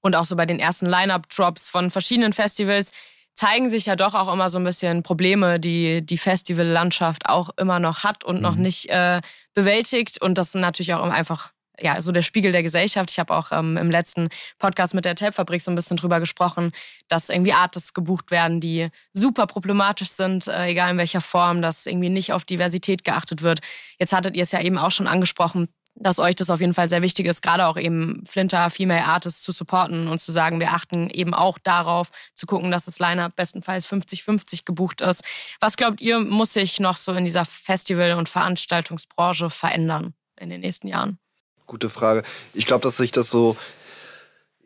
[0.00, 2.92] und auch so bei den ersten Line-Up-Drops von verschiedenen Festivals
[3.34, 7.80] zeigen sich ja doch auch immer so ein bisschen Probleme, die die Festivallandschaft auch immer
[7.80, 8.42] noch hat und mhm.
[8.42, 9.20] noch nicht äh,
[9.54, 10.22] bewältigt.
[10.22, 13.10] Und das sind natürlich auch einfach ja, so der Spiegel der Gesellschaft.
[13.10, 16.72] Ich habe auch ähm, im letzten Podcast mit der Telfabrik so ein bisschen drüber gesprochen,
[17.08, 21.86] dass irgendwie Artists gebucht werden, die super problematisch sind, äh, egal in welcher Form, dass
[21.86, 23.60] irgendwie nicht auf Diversität geachtet wird.
[23.98, 26.88] Jetzt hattet ihr es ja eben auch schon angesprochen, dass euch das auf jeden Fall
[26.88, 30.72] sehr wichtig ist, gerade auch eben Flinter Female Artists zu supporten und zu sagen, wir
[30.72, 35.22] achten eben auch darauf, zu gucken, dass das Line-Up bestenfalls 50-50 gebucht ist.
[35.60, 40.62] Was glaubt ihr, muss sich noch so in dieser Festival- und Veranstaltungsbranche verändern in den
[40.62, 41.18] nächsten Jahren?
[41.66, 42.22] Gute Frage.
[42.52, 43.56] Ich glaube, dass sich das so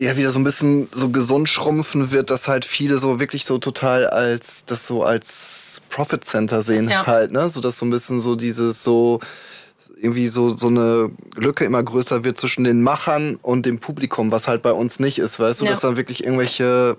[0.00, 3.58] ja wieder so ein bisschen so gesund schrumpfen wird, dass halt viele so wirklich so
[3.58, 7.06] total als das so als Profit Center sehen ja.
[7.06, 7.50] halt, ne?
[7.50, 9.20] So dass so ein bisschen so dieses so
[10.00, 14.48] irgendwie so, so eine Lücke immer größer wird zwischen den Machern und dem Publikum, was
[14.48, 15.72] halt bei uns nicht ist, weißt du, ja.
[15.72, 16.96] dass dann wirklich irgendwelche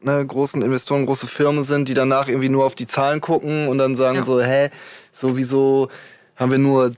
[0.00, 3.78] ne, großen Investoren, große Firmen sind, die danach irgendwie nur auf die Zahlen gucken und
[3.78, 4.24] dann sagen ja.
[4.24, 4.70] so, hä,
[5.12, 5.88] sowieso
[6.36, 6.92] haben wir nur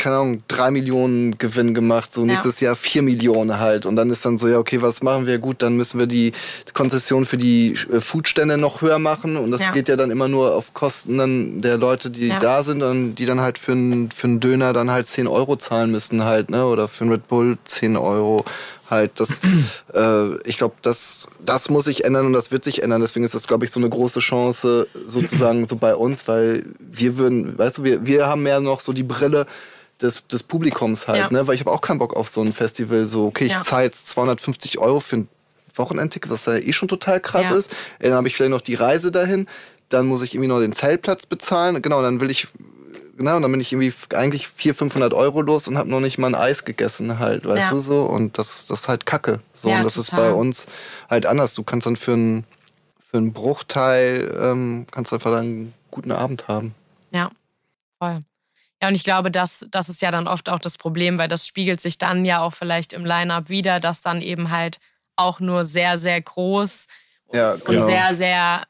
[0.00, 2.68] keine Ahnung, drei Millionen Gewinn gemacht, so nächstes ja.
[2.68, 3.84] Jahr vier Millionen halt.
[3.84, 5.38] Und dann ist dann so, ja, okay, was machen wir?
[5.38, 6.32] Gut, dann müssen wir die
[6.72, 9.36] Konzession für die äh, Foodstände noch höher machen.
[9.36, 9.72] Und das ja.
[9.72, 12.38] geht ja dann immer nur auf Kosten dann der Leute, die ja.
[12.38, 15.56] da sind und die dann halt für einen für einen Döner dann halt 10 Euro
[15.56, 16.64] zahlen müssen halt, ne?
[16.64, 18.46] Oder für einen Red Bull 10 Euro
[18.88, 19.20] halt.
[19.20, 19.40] Das,
[19.94, 23.02] äh, ich glaube, das, das muss sich ändern und das wird sich ändern.
[23.02, 27.18] Deswegen ist das, glaube ich, so eine große Chance sozusagen so bei uns, weil wir
[27.18, 29.46] würden, weißt du, wir, wir haben mehr noch so die Brille,
[30.02, 31.30] des, des Publikums halt, ja.
[31.30, 31.46] ne?
[31.46, 33.60] Weil ich habe auch keinen Bock auf so ein Festival, so, okay, ich ja.
[33.60, 35.28] zahle jetzt 250 Euro für ein
[35.74, 37.56] Wochenendticket, was da eh schon total krass ja.
[37.56, 37.74] ist.
[38.00, 39.46] Dann habe ich vielleicht noch die Reise dahin.
[39.88, 41.80] Dann muss ich irgendwie noch den Zeltplatz bezahlen.
[41.82, 42.48] Genau, dann will ich
[43.16, 46.18] genau, und dann bin ich irgendwie eigentlich 400, 500 Euro los und habe noch nicht
[46.18, 48.02] mal ein Eis gegessen halt, weißt du so.
[48.04, 49.40] Und das, das ist halt Kacke.
[49.54, 50.02] So, und das total.
[50.02, 50.66] ist bei uns
[51.08, 51.54] halt anders.
[51.54, 52.44] Du kannst dann für einen
[53.10, 56.74] für einen Bruchteil ähm, kannst du einfach dann einen guten Abend haben.
[57.10, 57.30] Ja,
[57.98, 58.20] voll.
[58.82, 61.46] Ja, und ich glaube, das, das ist ja dann oft auch das Problem, weil das
[61.46, 64.78] spiegelt sich dann ja auch vielleicht im Line-Up wieder, dass dann eben halt
[65.16, 66.86] auch nur sehr, sehr groß
[67.32, 67.80] ja, genau.
[67.80, 68.62] und sehr, sehr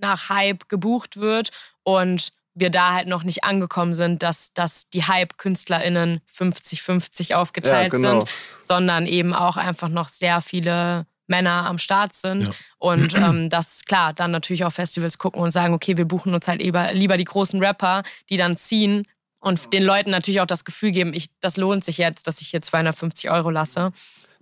[0.00, 1.50] nach Hype gebucht wird
[1.82, 7.98] und wir da halt noch nicht angekommen sind, dass, dass die Hype-KünstlerInnen 50-50 aufgeteilt ja,
[7.98, 8.20] genau.
[8.20, 12.48] sind, sondern eben auch einfach noch sehr viele Männer am Start sind.
[12.48, 12.54] Ja.
[12.78, 16.48] Und ähm, das, klar, dann natürlich auch Festivals gucken und sagen, okay, wir buchen uns
[16.48, 19.06] halt lieber, lieber die großen Rapper, die dann ziehen
[19.40, 22.48] und den Leuten natürlich auch das Gefühl geben, ich, das lohnt sich jetzt, dass ich
[22.48, 23.92] hier 250 Euro lasse.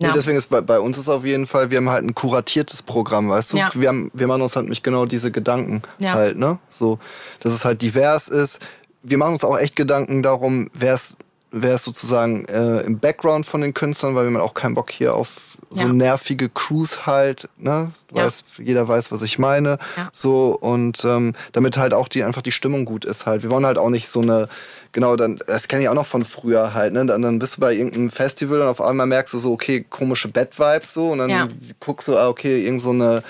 [0.01, 0.07] Ja.
[0.07, 2.81] Nee, deswegen ist bei, bei, uns ist auf jeden Fall, wir haben halt ein kuratiertes
[2.81, 3.57] Programm, weißt du?
[3.57, 3.69] Ja.
[3.73, 6.13] Wir, haben, wir machen uns halt nicht genau diese Gedanken ja.
[6.13, 6.57] halt, ne?
[6.69, 6.99] So,
[7.41, 8.59] dass es halt divers ist.
[9.03, 11.17] Wir machen uns auch echt Gedanken darum, wer es
[11.51, 15.15] wäre es sozusagen äh, im Background von den Künstlern, weil wir auch keinen Bock hier
[15.15, 15.93] auf so ja.
[15.93, 17.91] nervige Crews halt, ne?
[18.11, 18.63] Weiß, ja.
[18.63, 19.77] Jeder weiß, was ich meine.
[19.97, 20.09] Ja.
[20.11, 23.43] So, und ähm, damit halt auch die einfach die Stimmung gut ist halt.
[23.43, 24.47] Wir wollen halt auch nicht so eine
[24.91, 27.05] genau, dann, das kenne ich auch noch von früher halt, ne?
[27.05, 30.27] Dann, dann bist du bei irgendeinem Festival und auf einmal merkst du so, okay, komische
[30.27, 33.23] Bad-Vibes so und dann guckst du, ah, okay, irgend so eine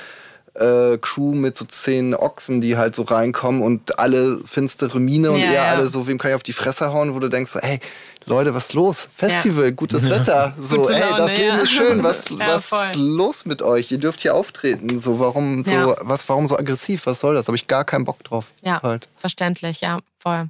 [0.55, 5.39] äh, Crew mit so zehn Ochsen, die halt so reinkommen und alle finstere Miene und
[5.39, 5.71] ja, eher ja.
[5.71, 7.79] alle so, wem kann ich auf die Fresse hauen, wo du denkst so, ey,
[8.25, 9.07] Leute, was ist los?
[9.11, 9.71] Festival, ja.
[9.71, 10.53] gutes Wetter.
[10.59, 12.03] So, Gute ey, das Leben ist schön.
[12.03, 13.91] Was, was ist los mit euch?
[13.91, 14.99] Ihr dürft hier auftreten.
[14.99, 17.05] So, warum so, was, warum so aggressiv?
[17.05, 17.47] Was soll das?
[17.47, 18.51] Habe ich gar keinen Bock drauf.
[18.61, 19.07] Ja, halt.
[19.17, 20.49] verständlich, ja, voll.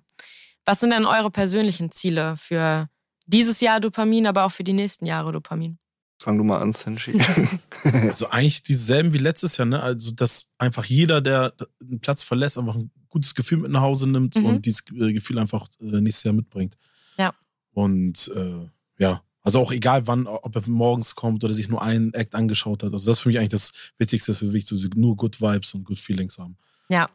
[0.65, 2.89] Was sind denn eure persönlichen Ziele für
[3.27, 5.77] dieses Jahr Dopamin, aber auch für die nächsten Jahre Dopamin?
[6.21, 7.17] Fang du mal an, Senshi.
[7.83, 9.81] also eigentlich dieselben wie letztes Jahr, ne?
[9.81, 14.09] Also, dass einfach jeder, der einen Platz verlässt, einfach ein gutes Gefühl mit nach Hause
[14.09, 14.45] nimmt mhm.
[14.45, 16.77] und dieses äh, Gefühl einfach äh, nächstes Jahr mitbringt.
[17.17, 17.33] Ja.
[17.71, 22.13] Und äh, ja, also auch egal wann, ob er morgens kommt oder sich nur einen
[22.13, 22.91] Act angeschaut hat.
[22.91, 25.99] Also das ist für mich eigentlich das Wichtigste, für mich, nur Good Vibes und Good
[25.99, 26.57] Feelings haben.
[26.89, 27.09] Ja.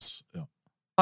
[0.00, 0.48] Das, ja.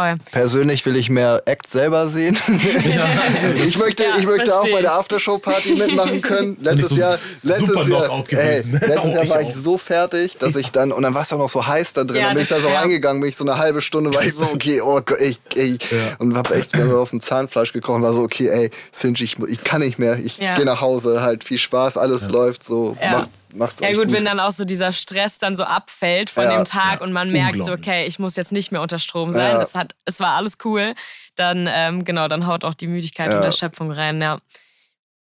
[0.00, 0.16] Voll.
[0.32, 2.38] Persönlich will ich mehr Act selber sehen.
[2.90, 3.06] Ja.
[3.54, 6.56] ich möchte, ja, ich möchte auch bei der Aftershow-Party mitmachen können.
[6.60, 10.92] Letztes so Jahr, letztes Jahr, ey, letztes Jahr war ich so fertig, dass ich dann,
[10.92, 12.60] und dann war es auch noch so heiß da drin, ja, dann bin ich da
[12.60, 15.38] so reingegangen, bin ich so eine halbe Stunde, war ich so, okay, oh Gott, ich,
[15.54, 15.78] ey,
[16.18, 19.62] und hab echt mir auf dem Zahnfleisch gekrochen, war so, okay, ey, Finch, ich, ich
[19.64, 23.80] kann nicht mehr, ich gehe nach Hause, halt viel Spaß, alles läuft so, macht macht's
[23.80, 26.64] Ja gut, gut, wenn dann auch so dieser Stress dann so abfällt von ja, dem
[26.64, 29.52] Tag ja, und man merkt so, okay, ich muss jetzt nicht mehr unter Strom sein,
[29.52, 29.58] ja.
[29.58, 30.94] das hat, es war alles cool,
[31.36, 34.38] dann ähm, genau, dann haut auch die Müdigkeit und Erschöpfung rein, ja.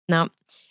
[0.08, 0.30] Na.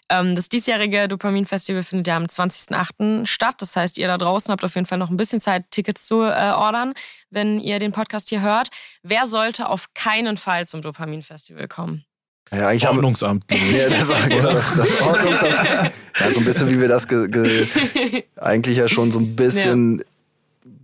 [0.09, 3.27] Ähm, das diesjährige Dopamin-Festival findet ja am 20.08.
[3.27, 3.57] statt.
[3.59, 6.23] Das heißt, ihr da draußen habt auf jeden Fall noch ein bisschen Zeit, Tickets zu
[6.23, 6.95] äh, ordern,
[7.31, 8.69] wenn ihr den Podcast hier hört.
[9.03, 12.06] Wer sollte auf keinen Fall zum Dopamin-Festival kommen?
[12.53, 13.45] Ja, eigentlich Ordnungsamt.
[13.51, 15.53] ja, das, war, genau, das, das Ordnungsamt.
[15.53, 17.07] Ja, so ein bisschen wie wir das
[18.41, 20.05] eigentlich ja schon so ein bisschen ja.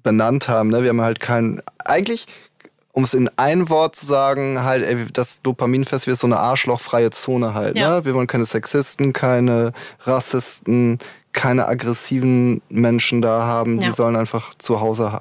[0.03, 0.71] benannt haben.
[0.71, 0.83] Ne?
[0.83, 1.63] Wir haben halt kein.
[1.85, 2.27] Eigentlich,
[2.93, 7.11] um es in ein Wort zu sagen, halt, ey, das Dopaminfestival ist so eine arschlochfreie
[7.11, 7.77] Zone halt.
[7.77, 7.99] Ja.
[7.99, 8.05] Ne?
[8.05, 10.99] Wir wollen keine Sexisten, keine Rassisten,
[11.33, 13.79] keine aggressiven Menschen da haben.
[13.79, 15.21] Die sollen einfach zu Hause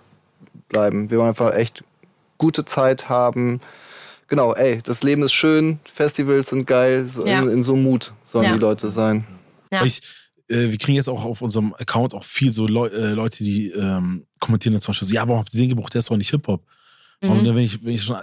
[0.70, 1.10] bleiben.
[1.12, 1.84] Wir wollen einfach echt
[2.40, 3.62] gute Zeit haben
[4.32, 7.42] genau, ey, das Leben ist schön, Festivals sind geil, so ja.
[7.42, 8.54] in, in, so Mut sollen ja.
[8.54, 9.28] die Leute sein.
[9.72, 9.84] Ja.
[9.84, 10.02] Ich,
[10.48, 13.68] äh, wir kriegen jetzt auch auf unserem Account auch viel so Leu äh, Leute, die
[13.72, 16.16] ähm, kommentieren dann zum Beispiel so, ja, warum habt ihr den gebucht, der ist doch
[16.16, 16.66] nicht Hip-Hop.
[17.20, 17.30] Mhm.
[17.30, 18.16] Und dann, wenn ich, wenn ich schon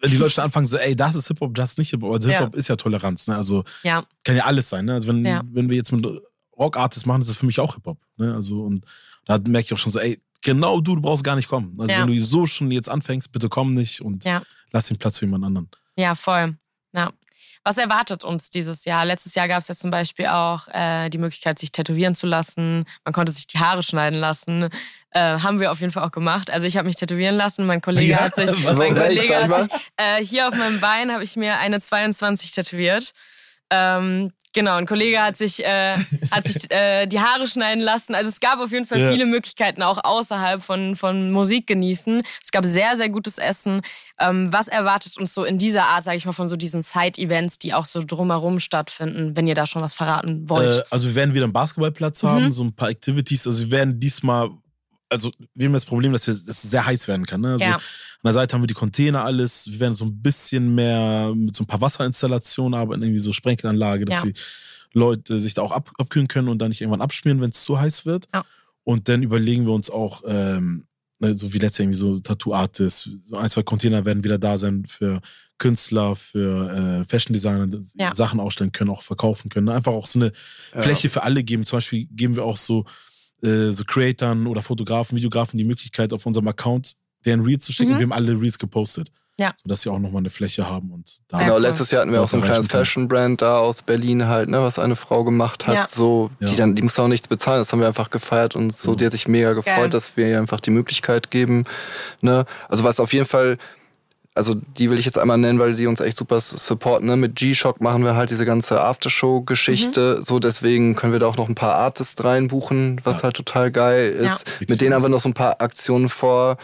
[0.00, 2.12] wenn die Leute schon anfangen so, ey, das ist Hip-Hop, das ist nicht Hip-Hop.
[2.12, 3.34] Also Hip-Hop ist ja Toleranz, ne?
[3.34, 3.64] Also
[4.22, 4.94] kann ja alles sein, ne?
[4.94, 6.06] Also wenn, wenn wir jetzt mit
[6.56, 7.98] Rock-Artists machen, das ist für mich auch Hip-Hop.
[8.16, 8.32] Ne?
[8.32, 8.84] Also und
[9.24, 11.74] da merke ich auch schon so, ey, genau du, du brauchst gar nicht kommen.
[11.80, 14.24] Also wenn du so schon jetzt anfängst, bitte komm nicht und
[14.74, 15.70] lass den Platz für jemand anderen.
[15.96, 16.56] Ja, voll.
[16.92, 17.10] Ja.
[17.62, 19.06] Was erwartet uns dieses Jahr?
[19.06, 22.84] Letztes Jahr gab es ja zum Beispiel auch äh, die Möglichkeit, sich tätowieren zu lassen.
[23.04, 24.68] Man konnte sich die Haare schneiden lassen.
[25.10, 26.50] Äh, haben wir auf jeden Fall auch gemacht.
[26.50, 27.64] Also ich habe mich tätowieren lassen.
[27.64, 31.24] Mein Kollege ja, hat sich, mein Kollege hat sich äh, hier auf meinem Bein habe
[31.24, 33.12] ich mir eine 22 tätowiert.
[33.70, 35.96] Ähm, Genau, ein Kollege hat sich, äh,
[36.30, 38.14] hat sich äh, die Haare schneiden lassen.
[38.14, 39.10] Also es gab auf jeden Fall ja.
[39.10, 42.22] viele Möglichkeiten, auch außerhalb von, von Musik genießen.
[42.42, 43.82] Es gab sehr, sehr gutes Essen.
[44.20, 47.58] Ähm, was erwartet uns so in dieser Art, sage ich mal, von so diesen Side-Events,
[47.58, 50.78] die auch so drumherum stattfinden, wenn ihr da schon was verraten wollt?
[50.78, 52.28] Äh, also wir werden wieder einen Basketballplatz mhm.
[52.28, 53.48] haben, so ein paar Activities.
[53.48, 54.50] Also wir werden diesmal
[55.08, 57.40] also wir haben das Problem, dass, wir, dass es sehr heiß werden kann.
[57.40, 57.52] Ne?
[57.52, 57.76] Also ja.
[57.76, 57.80] An
[58.24, 59.70] der Seite haben wir die Container alles.
[59.70, 64.04] Wir werden so ein bisschen mehr mit so ein paar Wasserinstallationen arbeiten, irgendwie so Sprenkelanlage,
[64.04, 64.30] dass ja.
[64.30, 64.34] die
[64.92, 67.78] Leute sich da auch ab, abkühlen können und dann nicht irgendwann abschmieren, wenn es zu
[67.78, 68.28] heiß wird.
[68.32, 68.44] Ja.
[68.84, 70.84] Und dann überlegen wir uns auch, ähm,
[71.18, 74.58] ne, so wie letztes Jahr irgendwie so Tattoo-Artists, so ein, zwei Container werden wieder da
[74.58, 75.20] sein für
[75.58, 78.14] Künstler, für äh, Fashion Designer, Ja.
[78.14, 79.68] Sachen ausstellen können, auch verkaufen können.
[79.68, 80.32] Einfach auch so eine
[80.74, 80.82] Ja.
[80.82, 81.64] Fläche für alle geben.
[81.64, 82.84] Zum Beispiel geben wir auch so,
[83.44, 87.92] äh, so Creatern oder Fotografen, Videografen die Möglichkeit, auf unserem Account deren Reels zu schicken.
[87.94, 87.98] Mhm.
[87.98, 89.10] Wir haben alle Reels gepostet.
[89.36, 89.52] Ja.
[89.60, 92.28] Sodass sie auch nochmal eine Fläche haben und da Genau, letztes Jahr hatten wir auch
[92.28, 92.68] so ein kleines.
[92.68, 95.74] Fashion-Brand da aus Berlin halt, ne, was eine Frau gemacht hat.
[95.74, 95.88] Ja.
[95.88, 96.54] So, die Ja.
[96.58, 99.10] dann, die muss auch nichts bezahlen, das haben wir einfach gefeiert und so, die hat
[99.10, 99.90] sich mega gefreut, Geil.
[99.90, 101.64] dass wir ihr einfach die Möglichkeit geben.
[102.20, 102.44] Ne?
[102.68, 103.58] Also was auf jeden Fall,
[104.34, 107.06] also die will ich jetzt einmal nennen, weil die uns echt super supporten.
[107.06, 107.16] Ne?
[107.16, 110.16] Mit G-Shock machen wir halt diese ganze Aftershow-Geschichte.
[110.18, 110.22] Mhm.
[110.24, 113.22] So, deswegen können wir da auch noch ein paar Artists reinbuchen, was Ja.
[113.24, 114.46] halt total geil ist.
[114.46, 116.56] Richtig Mit denen haben wir noch so ein paar Aktionen vor.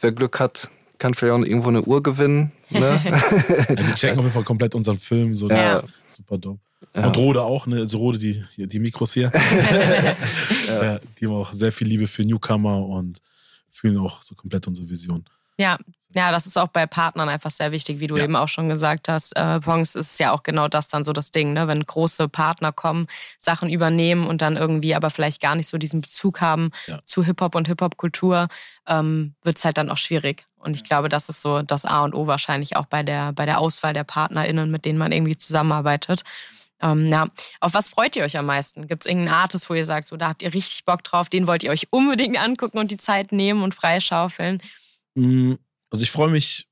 [0.00, 2.52] Wer Glück hat, kann vielleicht auch irgendwo eine Uhr gewinnen.
[2.70, 3.00] Ne?
[3.68, 5.34] Ja, die checken auf jeden Fall komplett unseren Film.
[5.34, 5.72] So, das Ja.
[5.72, 6.60] ist super dope.
[6.94, 7.06] Ja.
[7.06, 7.78] Und Rode auch, ne?
[7.80, 9.30] Also Rode, die, die Mikros hier.
[10.68, 10.98] ja.
[11.18, 13.20] Die haben auch sehr viel Liebe für Newcomer und
[13.70, 15.24] fühlen auch so komplett unsere Vision.
[15.58, 15.78] Ja,
[16.14, 18.24] ja, das ist auch bei Partnern einfach sehr wichtig, wie du Ja.
[18.24, 19.36] eben auch schon gesagt hast.
[19.36, 21.68] Äh, Pongs ist ja auch genau das dann so das Ding, ne?
[21.68, 23.06] wenn große Partner kommen,
[23.38, 27.00] Sachen übernehmen und dann irgendwie aber vielleicht gar nicht so diesen Bezug haben Ja.
[27.04, 28.46] zu Hip-Hop und Hip-Hop-Kultur,
[28.86, 30.42] ähm, wird es halt dann auch schwierig.
[30.58, 33.44] Und ich glaube, das ist so das A und O wahrscheinlich auch bei der, bei
[33.44, 36.22] der Auswahl der PartnerInnen, mit denen man irgendwie zusammenarbeitet.
[36.80, 37.26] Ähm, ja.
[37.60, 38.86] Auf was freut ihr euch am meisten?
[38.86, 41.46] Gibt es irgendeinen Artist, wo ihr sagt, so, da habt ihr richtig Bock drauf, den
[41.46, 44.56] wollt ihr euch unbedingt angucken und die Zeit nehmen und freischaufeln?
[44.56, 44.60] Mm,
[45.90, 46.68] Also ich freue mich,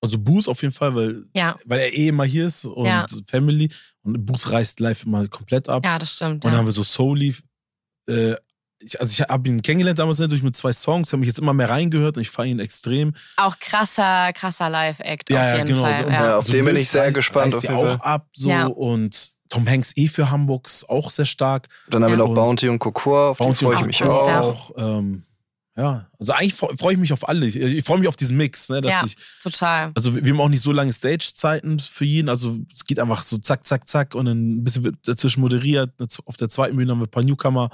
[0.00, 1.54] also Boos auf jeden Fall, weil, Ja.
[1.66, 3.06] weil er eh immer hier ist und Ja.
[3.26, 3.70] Family.
[4.02, 5.84] Und Boos reißt live immer komplett ab.
[5.84, 6.36] Ja, das stimmt.
[6.36, 6.58] Und dann Ja.
[6.58, 8.34] haben wir so Soul äh,
[8.80, 11.54] ich, also ich habe ihn kennengelernt damals natürlich mit zwei Songs, habe mich jetzt immer
[11.54, 13.14] mehr reingehört und ich feiere ihn extrem.
[13.36, 15.82] Auch krasser, krasser Live-Act Ja, auf ja, jeden genau.
[15.82, 16.04] Fall.
[16.04, 16.38] Und Ja.
[16.38, 18.12] Auf den bin ich sehr reißt- gespannt, reißt auf ja jeden auch Fall.
[18.12, 18.66] ab so Ja.
[18.66, 21.68] und Tom Hanks eh für Hamburgs auch sehr stark.
[21.88, 24.76] Dann haben wir noch Bounty und Cocoa, auf die Bounty freue ich mich auch.
[24.76, 24.98] Ja.
[24.98, 25.24] Ähm,
[25.76, 27.46] ja, also eigentlich freue freu ich mich auf alle.
[27.46, 29.02] Ich, ich freue mich auf diesen Mix, ne, dass Ja.
[29.06, 29.90] ich, Total.
[29.94, 32.28] also wir haben auch nicht so lange Stage-Zeiten für jeden.
[32.28, 35.90] Also es geht einfach so zack, zack, zack und dann ein bisschen wird dazwischen moderiert.
[36.26, 37.70] Auf der zweiten Bühne haben wir ein paar Newcomer,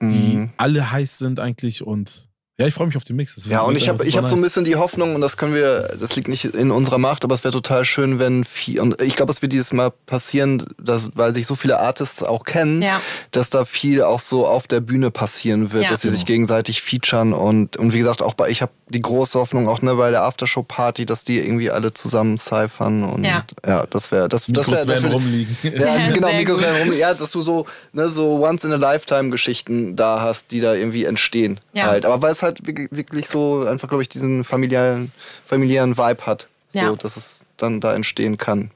[0.00, 0.52] die Mhm.
[0.58, 2.28] alle heiß sind eigentlich und
[2.58, 3.34] ja, ich freue mich auf den Mix.
[3.34, 5.54] Das Ja, und ich habe ich hab so ein bisschen die Hoffnung, und das können
[5.54, 9.02] wir, das liegt nicht in unserer Macht, aber es wäre total schön, wenn viel, und
[9.02, 12.80] ich glaube, es wird dieses Mal passieren, dass, weil sich so viele Artists auch kennen,
[12.80, 13.00] Ja.
[13.32, 15.90] dass da viel auch so auf der Bühne passieren wird, Ja.
[15.90, 19.38] dass sie sich gegenseitig featuren und, und wie gesagt, auch bei, ich habe die große
[19.38, 23.44] Hoffnung auch ne, bei der Aftershow-Party, dass die irgendwie alle zusammen cyphern und Ja.
[23.66, 25.56] ja, das wäre, das, das Mikros wäre, das wär, rumliegen.
[25.62, 26.96] ja, genau, Mikros werden rum.
[26.98, 31.58] Ja, dass du so, ne, so Once-in-a-Lifetime-Geschichten da hast, die da irgendwie entstehen.
[31.72, 31.86] Ja.
[31.86, 32.04] Halt.
[32.06, 35.10] Aber weil es halt wirklich, so einfach, glaube ich, diesen familiären,
[35.44, 36.48] familiären Vibe hat.
[36.68, 36.94] So, Ja.
[36.94, 38.70] dass es dann da entstehen kann.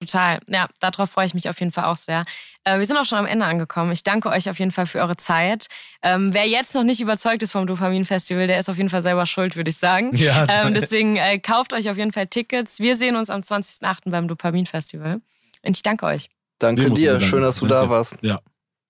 [0.00, 0.40] Total.
[0.48, 2.24] Ja, darauf freue ich mich auf jeden Fall auch sehr.
[2.64, 3.92] Äh, wir sind auch schon am Ende angekommen.
[3.92, 5.66] Ich danke euch auf jeden Fall für eure Zeit.
[6.02, 9.26] Ähm, wer jetzt noch nicht überzeugt ist vom Dopamin-Festival, der ist auf jeden Fall selber
[9.26, 10.10] schuld, würde ich sagen.
[10.16, 12.80] Ja, ähm, deswegen äh, kauft euch auf jeden Fall Tickets.
[12.80, 14.10] Wir sehen uns am 20.08.
[14.10, 15.20] beim Dopamin-Festival.
[15.64, 16.28] Und ich danke euch.
[16.58, 17.84] Danke dir, schön, dass du Danke.
[17.86, 18.16] da warst.
[18.22, 18.40] Ja,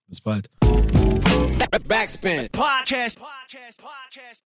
[0.07, 0.49] bis bald.
[1.81, 2.51] Backspin.
[2.51, 3.18] Podcast.
[3.18, 3.79] Podcast.
[3.79, 4.52] Podcast.